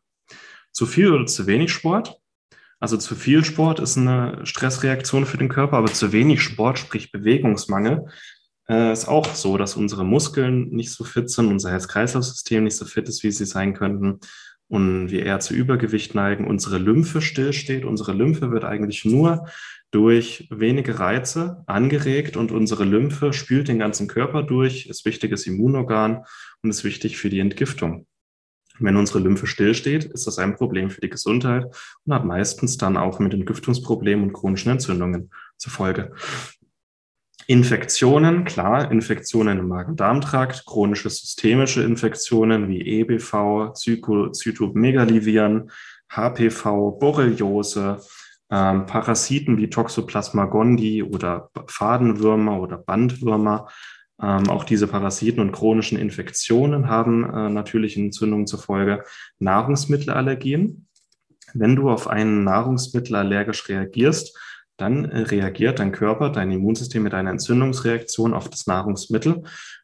Zu 0.72 0.86
viel 0.86 1.12
oder 1.12 1.26
zu 1.26 1.48
wenig 1.48 1.74
Sport 1.74 2.22
also 2.82 2.98
zu 2.98 3.14
viel 3.14 3.46
Sport 3.46 3.80
ist 3.80 3.96
eine 3.96 4.44
Stressreaktion 4.44 5.28
für 5.28 5.38
den 5.38 5.50
Körper, 5.50 5.78
aber 5.78 5.94
zu 5.94 6.12
wenig 6.12 6.42
Sport, 6.42 6.80
sprich 6.80 7.12
Bewegungsmangel, 7.12 8.08
äh, 8.68 8.92
ist 8.92 9.08
auch 9.08 9.36
so, 9.36 9.56
dass 9.58 9.76
unsere 9.76 10.04
Muskeln 10.04 10.70
nicht 10.70 10.92
so 10.92 11.04
fit 11.04 11.30
sind, 11.30 11.50
unser 11.50 11.70
Herz-Kreislauf-System 11.70 12.64
nicht 12.64 12.76
so 12.76 12.86
fit 12.86 13.08
ist, 13.08 13.22
wie 13.22 13.32
sie 13.32 13.46
sein 13.46 13.76
könnten 13.76 14.20
und 14.72 15.12
wir 15.12 15.26
eher 15.26 15.42
zu 15.42 15.54
Übergewicht 15.54 16.16
neigen, 16.16 16.48
unsere 16.48 16.78
Lymphe 16.78 17.22
stillsteht. 17.22 17.84
Unsere 17.84 18.14
Lymphe 18.14 18.52
wird 18.52 18.64
eigentlich 18.64 19.04
nur 19.04 19.50
durch 19.92 20.48
wenige 20.50 20.98
Reize 20.98 21.66
angeregt 21.68 22.38
und 22.38 22.54
unsere 22.54 22.86
Lymphe 22.86 23.34
spült 23.34 23.68
den 23.68 23.80
ganzen 23.80 24.08
Körper 24.08 24.44
durch, 24.44 24.86
ist 24.88 25.04
wichtiges 25.04 25.46
Immunorgan 25.46 26.24
und 26.64 26.70
ist 26.70 26.86
wichtig 26.86 27.18
für 27.18 27.30
die 27.30 27.40
Entgiftung. 27.40 28.08
Wenn 28.80 28.96
unsere 28.96 29.20
Lymphe 29.20 29.46
stillsteht, 29.46 30.06
ist 30.06 30.26
das 30.26 30.40
ein 30.40 30.56
Problem 30.56 30.90
für 30.90 31.02
die 31.02 31.10
Gesundheit 31.10 31.66
und 32.06 32.14
hat 32.14 32.24
meistens 32.24 32.78
dann 32.78 32.96
auch 32.96 33.20
mit 33.20 33.34
Entgiftungsproblemen 33.34 34.24
und 34.24 34.34
chronischen 34.34 34.72
Entzündungen 34.72 35.32
zur 35.58 35.74
Folge. 35.74 36.14
Infektionen, 37.52 38.46
klar, 38.46 38.90
Infektionen 38.92 39.60
im 39.60 39.68
Magen-Darm-Trakt, 39.68 40.66
chronische 40.66 41.10
systemische 41.10 41.84
Infektionen 41.84 42.70
wie 42.70 42.80
EBV, 42.80 43.74
Zytomegaliviren, 43.74 45.70
HPV, 46.10 46.92
Borreliose, 46.92 48.00
ähm, 48.50 48.86
Parasiten 48.86 49.58
wie 49.58 49.70
Toxoplasma 49.70 50.46
gondii 50.46 51.04
oder 51.04 51.50
Fadenwürmer 51.68 52.62
oder 52.62 52.78
Bandwürmer, 52.78 53.68
ähm, 54.22 54.50
auch 54.50 54.64
diese 54.64 54.88
Parasiten 54.88 55.42
und 55.42 55.52
chronischen 55.52 56.00
Infektionen 56.00 56.88
haben 56.88 57.30
äh, 57.30 57.50
natürlich 57.50 57.98
Entzündungen 57.98 58.48
zur 58.48 58.60
Folge. 58.60 59.04
Nahrungsmittelallergien. 59.40 60.88
Wenn 61.54 61.76
du 61.76 61.90
auf 61.90 62.08
ein 62.08 62.46
Nahrungsmittel 62.46 63.18
allergisch 63.18 63.68
reagierst, 63.68 64.38
dann 64.82 65.06
äh, 65.06 65.20
reagiert 65.20 65.80
dein 65.80 65.92
Körper, 65.92 66.30
dein 66.30 66.52
Immunsystem 66.52 67.04
mit 67.04 67.14
einer 67.14 67.30
Entzündungsreaktion 67.30 68.34
auf 68.34 68.50
das 68.50 68.68
Nahrungsmittel. 68.68 69.44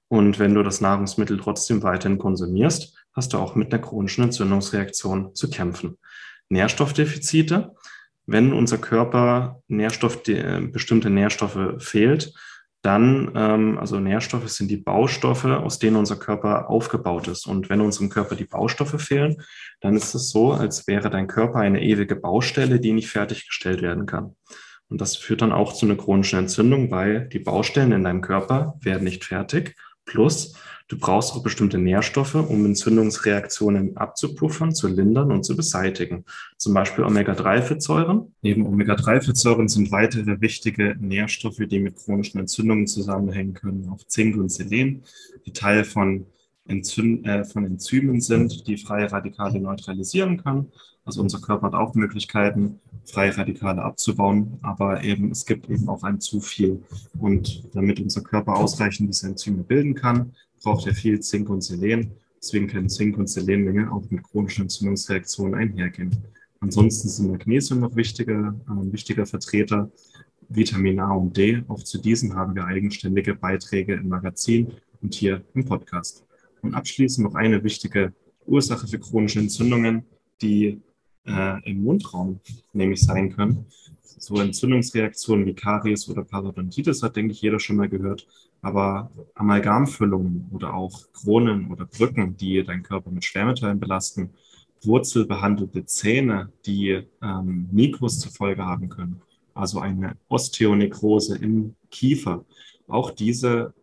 Und 0.10 0.40
wenn 0.40 0.54
du 0.54 0.64
das 0.64 0.82
Nahrungsmittel 0.82 1.38
trotzdem 1.38 1.84
weiterhin 1.84 2.18
konsumierst, 2.18 2.96
hast 3.14 3.34
du 3.34 3.38
auch 3.38 3.56
mit 3.56 3.74
einer 3.74 3.82
chronischen 3.82 4.24
Entzündungsreaktion 4.24 5.36
zu 5.36 5.50
kämpfen. 5.50 5.98
Nährstoffdefizite. 6.50 7.76
Wenn 8.26 8.54
unser 8.54 8.78
Körper 8.78 9.62
Nährstoff, 9.68 10.28
äh, 10.28 10.62
bestimmte 10.62 11.10
Nährstoffe 11.10 11.76
fehlt, 11.78 12.34
dann, 12.82 13.32
ähm, 13.36 13.78
also 13.78 14.00
Nährstoffe 14.00 14.50
sind 14.50 14.70
die 14.70 14.78
Baustoffe, 14.78 15.46
aus 15.46 15.80
denen 15.80 15.96
unser 15.96 16.16
Körper 16.16 16.70
aufgebaut 16.70 17.28
ist. 17.28 17.46
Und 17.48 17.70
wenn 17.70 17.82
unserem 17.82 18.10
Körper 18.10 18.36
die 18.36 18.46
Baustoffe 18.46 19.00
fehlen, 19.00 19.42
dann 19.82 19.96
ist 19.96 20.14
es 20.14 20.30
so, 20.30 20.54
als 20.54 20.88
wäre 20.88 21.10
dein 21.10 21.28
Körper 21.28 21.60
eine 21.60 21.82
ewige 21.82 22.16
Baustelle, 22.16 22.80
die 22.80 22.94
nicht 22.94 23.10
fertiggestellt 23.10 23.82
werden 23.82 24.06
kann. 24.06 24.36
Und 24.90 25.02
das 25.02 25.16
führt 25.16 25.42
dann 25.42 25.52
auch 25.52 25.74
zu 25.74 25.86
einer 25.86 25.98
chronischen 25.98 26.40
Entzündung, 26.40 26.92
weil 26.92 27.28
die 27.28 27.40
Baustellen 27.40 27.92
in 27.92 28.04
deinem 28.04 28.22
Körper 28.22 28.78
werden 28.82 29.04
nicht 29.04 29.26
fertig. 29.26 29.76
Plus, 30.06 30.54
Du 30.90 30.98
brauchst 30.98 31.34
auch 31.34 31.44
bestimmte 31.44 31.78
Nährstoffe, 31.78 32.36
um 32.36 32.66
Entzündungsreaktionen 32.66 33.98
abzupuffern, 33.98 34.74
zu 34.74 34.88
lindern 34.88 35.34
und 35.34 35.44
zu 35.44 35.58
beseitigen. 35.58 36.24
Zum 36.56 36.74
Beispiel 36.74 37.04
Omega-3-Fettsäuren. 37.04 38.34
Neben 38.42 38.66
Omega-3-Fettsäuren 38.66 39.68
sind 39.68 39.92
weitere 39.92 40.40
wichtige 40.40 40.96
Nährstoffe, 40.98 41.60
die 41.60 41.80
mit 41.80 41.98
chronischen 41.98 42.40
Entzündungen 42.40 42.88
zusammenhängen 42.88 43.54
können, 43.54 43.90
auch 43.90 44.02
Zink 44.08 44.38
und 44.38 44.50
Selen, 44.50 45.04
die 45.46 45.52
Teil 45.52 45.84
von, 45.84 46.26
Enzym 46.66 47.24
äh, 47.26 47.44
von 47.44 47.66
Enzymen 47.66 48.22
sind, 48.22 48.66
die 48.66 48.78
freie 48.78 49.12
Radikale 49.12 49.60
neutralisieren 49.60 50.42
können. 50.42 50.72
Also 51.08 51.22
unser 51.22 51.40
Körper 51.40 51.68
hat 51.68 51.74
auch 51.74 51.96
Möglichkeiten, 51.96 52.82
freie 53.06 53.36
Radikale 53.36 53.82
abzubauen, 53.82 54.60
aber 54.62 55.06
eben 55.06 55.32
es 55.32 55.46
gibt 55.46 55.70
eben 55.70 55.88
auch 55.88 56.04
ein 56.04 56.20
zu 56.20 56.42
viel. 56.42 56.84
Und 57.18 57.64
damit 57.74 58.02
unser 58.02 58.22
Körper 58.22 58.58
ausreichend 58.58 59.08
diese 59.08 59.28
Enzyme 59.28 59.64
bilden 59.64 59.96
kann, 59.96 60.34
braucht 60.62 60.86
er 60.86 60.94
viel 60.94 61.22
Zink 61.22 61.50
und 61.50 61.62
Selen. 61.62 62.12
Deswegen 62.42 62.68
können 62.68 62.90
Zink- 62.90 63.18
und 63.18 63.28
Selenmenge 63.28 63.90
auch 63.90 64.04
mit 64.10 64.22
chronischen 64.22 64.64
Entzündungsreaktionen 64.64 65.56
einhergehen. 65.56 66.12
Ansonsten 66.60 67.08
sind 67.08 67.32
Magnesium 67.32 67.80
noch 67.80 67.96
wichtiger, 67.96 68.54
äh, 68.68 68.92
wichtiger 68.92 69.26
Vertreter, 69.26 69.90
Vitamin 70.50 71.00
A 71.00 71.14
und 71.14 71.38
D. 71.38 71.64
Auch 71.70 71.84
zu 71.84 72.00
diesen 72.00 72.36
haben 72.36 72.54
wir 72.54 72.66
eigenständige 72.66 73.34
Beiträge 73.34 73.94
im 73.94 74.10
Magazin 74.10 74.74
und 75.02 75.14
hier 75.14 75.42
im 75.54 75.64
Podcast. 75.64 76.26
Und 76.62 76.74
abschließend 76.74 77.26
noch 77.26 77.36
eine 77.36 77.64
wichtige 77.64 78.12
Ursache 78.46 78.88
für 78.88 79.00
chronische 79.00 79.40
Entzündungen, 79.40 80.04
die 80.42 80.82
äh, 81.28 81.70
im 81.70 81.84
Mundraum 81.84 82.40
nämlich 82.74 83.02
sein 83.02 83.36
können. 83.36 83.66
So 84.02 84.40
Entzündungsreaktionen 84.40 85.46
wie 85.46 85.54
Karies 85.54 86.10
oder 86.10 86.24
Parodontitis 86.24 87.04
hat, 87.04 87.16
denke 87.16 87.34
ich, 87.34 87.42
jeder 87.42 87.60
schon 87.60 87.76
mal 87.76 87.90
gehört. 87.90 88.28
Aber 88.62 89.12
Amalgamfüllungen 89.36 90.48
oder 90.52 90.74
auch 90.74 91.02
Kronen 91.14 91.72
oder 91.72 91.86
Brücken, 91.86 92.36
die 92.36 92.64
deinen 92.64 92.84
Körper 92.84 93.12
mit 93.12 93.24
Schwermetallen 93.24 93.80
belasten, 93.80 94.32
wurzelbehandelte 94.84 95.86
Zähne, 95.86 96.52
die 96.66 97.04
ähm, 97.22 97.70
Mikros 97.72 98.20
zur 98.20 98.32
Folge 98.32 98.66
haben 98.66 98.90
können, 98.90 99.22
also 99.54 99.80
eine 99.80 100.18
Osteonekrose 100.30 101.38
im 101.38 101.76
Kiefer. 101.90 102.46
Auch 102.88 103.12
diese 103.12 103.74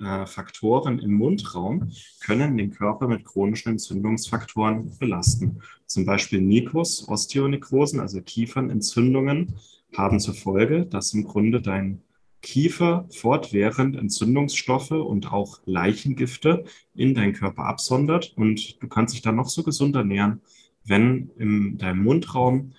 äh, 0.00 0.26
Faktoren 0.26 0.98
im 0.98 1.14
Mundraum 1.14 1.90
können 2.20 2.56
den 2.56 2.70
Körper 2.70 3.08
mit 3.08 3.24
chronischen 3.24 3.72
Entzündungsfaktoren 3.72 4.98
belasten. 4.98 5.60
Zum 5.86 6.04
Beispiel 6.04 6.40
Nikos, 6.40 7.08
Osteonekrosen, 7.08 8.00
also 8.00 8.20
Kiefernentzündungen, 8.20 9.54
haben 9.96 10.20
zur 10.20 10.34
Folge, 10.34 10.86
dass 10.86 11.14
im 11.14 11.24
Grunde 11.24 11.60
dein 11.60 12.02
Kiefer 12.42 13.06
fortwährend 13.10 13.96
Entzündungsstoffe 13.96 14.90
und 14.90 15.32
auch 15.32 15.60
Leichengifte 15.64 16.64
in 16.94 17.14
deinen 17.14 17.32
Körper 17.32 17.64
absondert 17.64 18.34
und 18.36 18.82
du 18.82 18.88
kannst 18.88 19.14
dich 19.14 19.22
dann 19.22 19.36
noch 19.36 19.48
so 19.48 19.62
gesund 19.62 19.96
ernähren, 19.96 20.42
wenn 20.84 21.30
in 21.38 21.78
deinem 21.78 22.02
Mundraum 22.02 22.72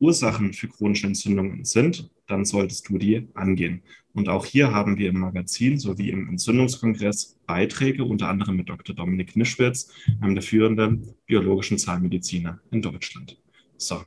Ursachen 0.00 0.52
für 0.52 0.68
chronische 0.68 1.06
Entzündungen 1.06 1.64
sind, 1.64 2.10
dann 2.30 2.44
solltest 2.44 2.88
du 2.88 2.98
die 2.98 3.28
angehen. 3.34 3.82
Und 4.12 4.28
auch 4.28 4.44
hier 4.44 4.72
haben 4.72 4.98
wir 4.98 5.08
im 5.08 5.20
Magazin 5.20 5.78
sowie 5.78 6.10
im 6.10 6.28
Entzündungskongress 6.28 7.38
Beiträge, 7.46 8.04
unter 8.04 8.28
anderem 8.28 8.56
mit 8.56 8.68
Dr. 8.68 8.94
Dominik 8.94 9.36
Nischwitz, 9.36 9.92
einem 10.20 10.34
der 10.34 10.42
führenden 10.42 11.14
biologischen 11.26 11.78
Zahnmediziner 11.78 12.60
in 12.70 12.82
Deutschland. 12.82 13.38
So, 13.76 14.02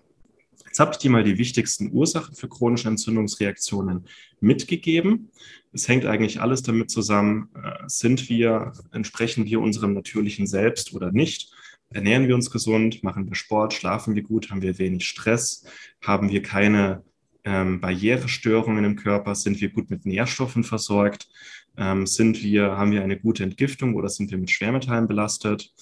Jetzt 0.74 0.80
habe 0.80 0.90
ich 0.94 0.98
dir 0.98 1.12
mal 1.12 1.24
die 1.24 1.38
wichtigsten 1.38 1.92
Ursachen 1.92 2.34
für 2.34 2.50
chronische 2.50 2.88
Entzündungsreaktionen 2.88 4.06
mitgegeben. 4.40 5.30
Es 5.72 5.88
hängt 5.88 6.08
eigentlich 6.08 6.42
alles 6.42 6.64
damit 6.64 6.90
zusammen, 6.90 7.50
äh, 7.54 7.84
sind 7.86 8.28
wir, 8.28 8.74
entsprechen 8.92 9.46
wir 9.46 9.62
unserem 9.62 9.94
natürlichen 9.94 10.48
Selbst 10.48 10.96
oder 10.96 11.12
nicht? 11.12 11.54
Ernähren 11.92 12.28
wir 12.28 12.34
uns 12.34 12.50
gesund? 12.50 13.04
Machen 13.04 13.28
wir 13.28 13.36
Sport? 13.36 13.76
Schlafen 13.76 14.16
wir 14.16 14.24
gut? 14.24 14.50
Haben 14.50 14.64
wir 14.64 14.80
wenig 14.80 15.08
Stress? 15.08 15.64
Haben 16.02 16.32
wir 16.32 16.42
keine 16.42 17.04
ähm, 17.44 17.80
Barrierestörungen 17.82 18.84
im 18.84 18.96
Körper? 18.96 19.36
Sind 19.36 19.62
wir 19.62 19.70
gut 19.70 19.90
mit 19.90 20.06
Nährstoffen 20.06 20.64
versorgt? 20.64 21.30
Ähm, 21.78 22.06
sind 22.06 22.44
wir, 22.44 22.78
haben 22.78 22.92
wir 22.92 23.04
eine 23.04 23.20
gute 23.20 23.44
Entgiftung 23.44 23.96
oder 23.96 24.10
sind 24.10 24.32
wir 24.32 24.38
mit 24.38 24.52
Schwermetallen 24.52 25.08
belastet? 25.08 25.74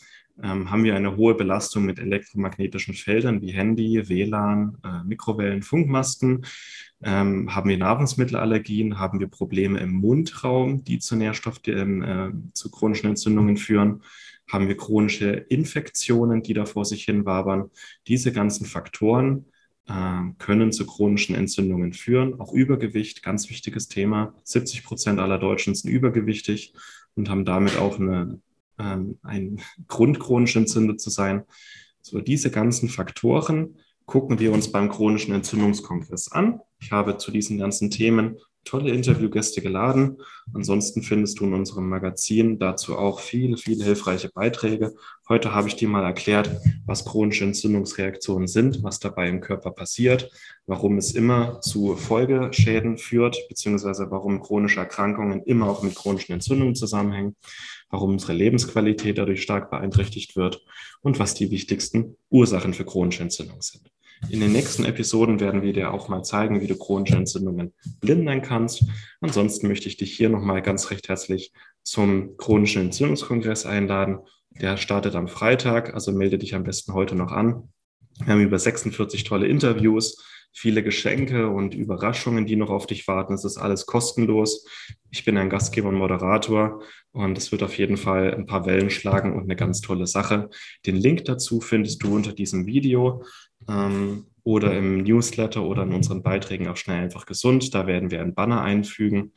ähm, 0.42 0.72
haben 0.72 0.84
wir 0.84 0.96
eine 0.96 1.18
hohe 1.18 1.36
Belastung 1.36 1.86
mit 1.86 2.00
elektromagnetischen 2.00 2.94
Feldern 2.94 3.42
wie 3.42 3.52
Handy, 3.52 4.08
WLAN, 4.08 4.78
äh, 4.84 5.04
Mikrowellen, 5.04 5.62
Funkmasten. 5.62 6.46
Ähm, 7.04 7.54
haben 7.54 7.70
wir 7.70 7.78
Nahrungsmittelallergien, 7.78 9.00
haben 9.00 9.20
wir 9.20 9.28
Probleme 9.28 9.80
im 9.80 9.92
Mundraum, 9.92 10.84
die 10.84 11.00
zu 11.00 11.16
Nährstoff, 11.16 11.60
äh, 11.68 12.32
zu 12.54 12.72
chronischen 12.72 13.10
Entzündungen 13.10 13.58
führen, 13.58 14.04
haben 14.52 14.68
wir 14.68 14.78
chronische 14.78 15.32
Infektionen, 15.32 16.44
die 16.44 16.54
da 16.54 16.66
vor 16.66 16.86
sich 16.86 17.06
hin 17.06 17.26
wabern. 17.26 17.70
Diese 18.08 18.32
ganzen 18.32 18.66
Faktoren 18.66 19.46
können 20.38 20.72
zu 20.72 20.86
chronischen 20.86 21.36
Entzündungen 21.36 21.92
führen. 21.92 22.40
Auch 22.40 22.54
Übergewicht, 22.54 23.24
ganz 23.24 23.50
wichtiges 23.50 23.88
Thema. 23.90 24.36
70 24.44 24.84
Prozent 24.84 25.20
aller 25.20 25.38
Deutschen 25.38 25.76
sind 25.76 25.90
übergewichtig 25.90 26.74
und 27.16 27.30
haben 27.30 27.44
damit 27.44 27.78
auch 27.78 28.00
eine 28.00 28.40
ähm, 28.82 29.20
ein 29.22 29.62
Grund 29.88 30.20
chronisch 30.20 30.56
entzündet 30.56 31.00
zu 31.00 31.10
sein. 31.10 31.44
So 32.02 32.20
diese 32.20 32.52
ganzen 32.52 32.90
Faktoren 32.90 33.78
gucken 34.06 34.40
wir 34.40 34.52
uns 34.52 34.72
beim 34.72 34.90
chronischen 34.90 35.34
Entzündungskongress 35.34 36.32
an. 36.32 36.60
Ich 36.80 36.92
habe 36.92 37.18
zu 37.18 37.32
diesen 37.32 37.58
ganzen 37.58 37.92
Themen 37.92 38.38
tolle 38.64 38.92
Interviewgäste 38.92 39.62
geladen. 39.62 40.18
Ansonsten 40.54 41.02
findest 41.02 41.40
du 41.40 41.46
in 41.46 41.54
unserem 41.54 41.90
Magazin 41.90 42.60
dazu 42.60 42.98
auch 42.98 43.20
viele, 43.20 43.58
viele 43.58 43.84
hilfreiche 43.84 44.30
Beiträge. 44.30 44.94
Heute 45.28 45.54
habe 45.56 45.68
ich 45.68 45.76
dir 45.76 45.88
mal 45.88 46.04
erklärt, 46.04 46.50
was 46.86 47.06
chronische 47.06 47.46
Entzündungsreaktionen 47.46 48.48
sind, 48.48 48.84
was 48.84 49.00
dabei 49.00 49.30
im 49.30 49.42
Körper 49.42 49.72
passiert, 49.72 50.30
warum 50.68 50.98
es 50.98 51.14
immer 51.14 51.62
zu 51.62 51.96
Folgeschäden 51.96 52.98
führt, 52.98 53.38
beziehungsweise 53.50 54.12
warum 54.12 54.42
chronische 54.42 54.80
Erkrankungen 54.80 55.44
immer 55.44 55.70
auch 55.70 55.84
mit 55.84 55.96
chronischen 55.96 56.34
Entzündungen 56.34 56.76
zusammenhängen, 56.76 57.36
warum 57.90 58.12
unsere 58.12 58.34
Lebensqualität 58.34 59.18
dadurch 59.18 59.42
stark 59.42 59.72
beeinträchtigt 59.72 60.36
wird 60.36 60.64
und 61.02 61.20
was 61.20 61.34
die 61.34 61.52
wichtigsten 61.52 62.16
Ursachen 62.30 62.74
für 62.74 62.86
chronische 62.86 63.24
Entzündungen 63.24 63.62
sind. 63.62 63.92
In 64.30 64.40
den 64.40 64.52
nächsten 64.52 64.86
Episoden 64.86 65.40
werden 65.40 65.62
wir 65.62 65.74
dir 65.74 65.94
auch 65.94 66.08
mal 66.08 66.24
zeigen, 66.24 66.62
wie 66.62 66.68
du 66.68 66.78
chronische 66.78 67.18
Entzündungen 67.18 67.74
lindern 68.02 68.42
kannst. 68.42 68.86
Ansonsten 69.20 69.68
möchte 69.68 69.88
ich 69.88 69.98
dich 69.98 70.16
hier 70.16 70.30
nochmal 70.30 70.62
ganz 70.62 70.92
recht 70.92 71.10
herzlich 71.10 71.52
zum 71.84 72.38
chronischen 72.38 72.84
Entzündungskongress 72.84 73.66
einladen. 73.66 74.20
Der 74.52 74.78
startet 74.78 75.16
am 75.16 75.28
Freitag, 75.28 75.94
also 75.94 76.12
melde 76.12 76.38
dich 76.38 76.56
am 76.56 76.64
besten 76.64 76.94
heute 76.94 77.16
noch 77.16 77.32
an. 77.32 77.70
Wir 78.20 78.34
haben 78.34 78.42
über 78.42 78.60
46 78.60 79.24
tolle 79.24 79.48
Interviews, 79.48 80.24
viele 80.54 80.84
Geschenke 80.84 81.50
und 81.50 81.74
Überraschungen, 81.74 82.46
die 82.46 82.56
noch 82.56 82.70
auf 82.70 82.86
dich 82.86 83.08
warten. 83.08 83.34
Es 83.34 83.46
ist 83.46 83.58
alles 83.58 83.86
kostenlos. 83.86 84.66
Ich 85.10 85.26
bin 85.26 85.38
ein 85.38 85.50
Gastgeber 85.50 85.90
und 85.90 85.96
Moderator 85.96 86.82
und 87.12 87.38
es 87.38 87.52
wird 87.52 87.64
auf 87.64 87.78
jeden 87.78 87.98
Fall 87.98 88.34
ein 88.34 88.46
paar 88.46 88.66
Wellen 88.66 88.90
schlagen 88.90 89.34
und 89.34 89.44
eine 89.44 89.56
ganz 89.56 89.82
tolle 89.82 90.08
Sache. 90.08 90.50
Den 90.86 90.96
Link 90.96 91.26
dazu 91.26 91.62
findest 91.62 92.04
du 92.04 92.16
unter 92.16 92.34
diesem 92.34 92.66
Video 92.66 93.24
ähm, 93.68 94.28
oder 94.44 94.76
im 94.78 95.04
Newsletter 95.04 95.64
oder 95.64 95.84
in 95.84 95.94
unseren 95.94 96.24
Beiträgen 96.24 96.68
auf 96.68 96.78
Schnell 96.78 97.04
einfach 97.04 97.26
gesund. 97.26 97.74
Da 97.74 97.88
werden 97.88 98.12
wir 98.12 98.22
ein 98.22 98.34
Banner 98.34 98.62
einfügen. 98.62 99.34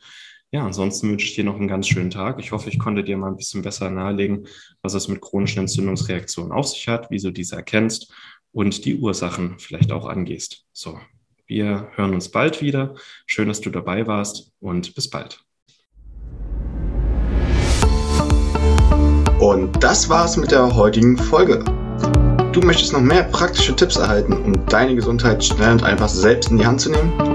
Ja, 0.51 0.65
ansonsten 0.65 1.09
wünsche 1.09 1.27
ich 1.27 1.35
dir 1.35 1.43
noch 1.43 1.55
einen 1.55 1.67
ganz 1.67 1.87
schönen 1.87 2.11
Tag. 2.11 2.39
Ich 2.39 2.51
hoffe, 2.51 2.69
ich 2.69 2.79
konnte 2.79 3.03
dir 3.03 3.17
mal 3.17 3.27
ein 3.29 3.35
bisschen 3.35 3.61
besser 3.61 3.89
nahelegen, 3.89 4.47
was 4.81 4.93
es 4.93 5.07
mit 5.07 5.21
chronischen 5.21 5.59
Entzündungsreaktionen 5.61 6.51
auf 6.51 6.67
sich 6.67 6.87
hat, 6.87 7.07
wieso 7.09 7.31
diese 7.31 7.55
erkennst 7.55 8.13
und 8.55 8.85
die 8.85 8.95
Ursachen 8.95 9.59
vielleicht 9.59 9.91
auch 9.91 10.05
angehst. 10.05 10.63
So, 10.71 10.97
wir 11.45 11.89
hören 11.95 12.13
uns 12.13 12.29
bald 12.29 12.61
wieder. 12.61 12.95
Schön, 13.25 13.49
dass 13.49 13.59
du 13.59 13.69
dabei 13.69 14.07
warst 14.07 14.53
und 14.59 14.95
bis 14.95 15.09
bald. 15.09 15.41
Und 19.39 19.83
das 19.83 20.07
war's 20.07 20.37
mit 20.37 20.51
der 20.51 20.73
heutigen 20.73 21.17
Folge. 21.17 21.65
Du 22.53 22.61
möchtest 22.61 22.93
noch 22.93 23.01
mehr 23.01 23.25
praktische 23.25 23.75
Tipps 23.75 23.97
erhalten, 23.97 24.31
um 24.31 24.65
deine 24.67 24.95
Gesundheit 24.95 25.43
schnell 25.43 25.73
und 25.73 25.83
einfach 25.83 26.07
selbst 26.07 26.49
in 26.49 26.57
die 26.57 26.65
Hand 26.65 26.79
zu 26.79 26.91
nehmen? 26.91 27.34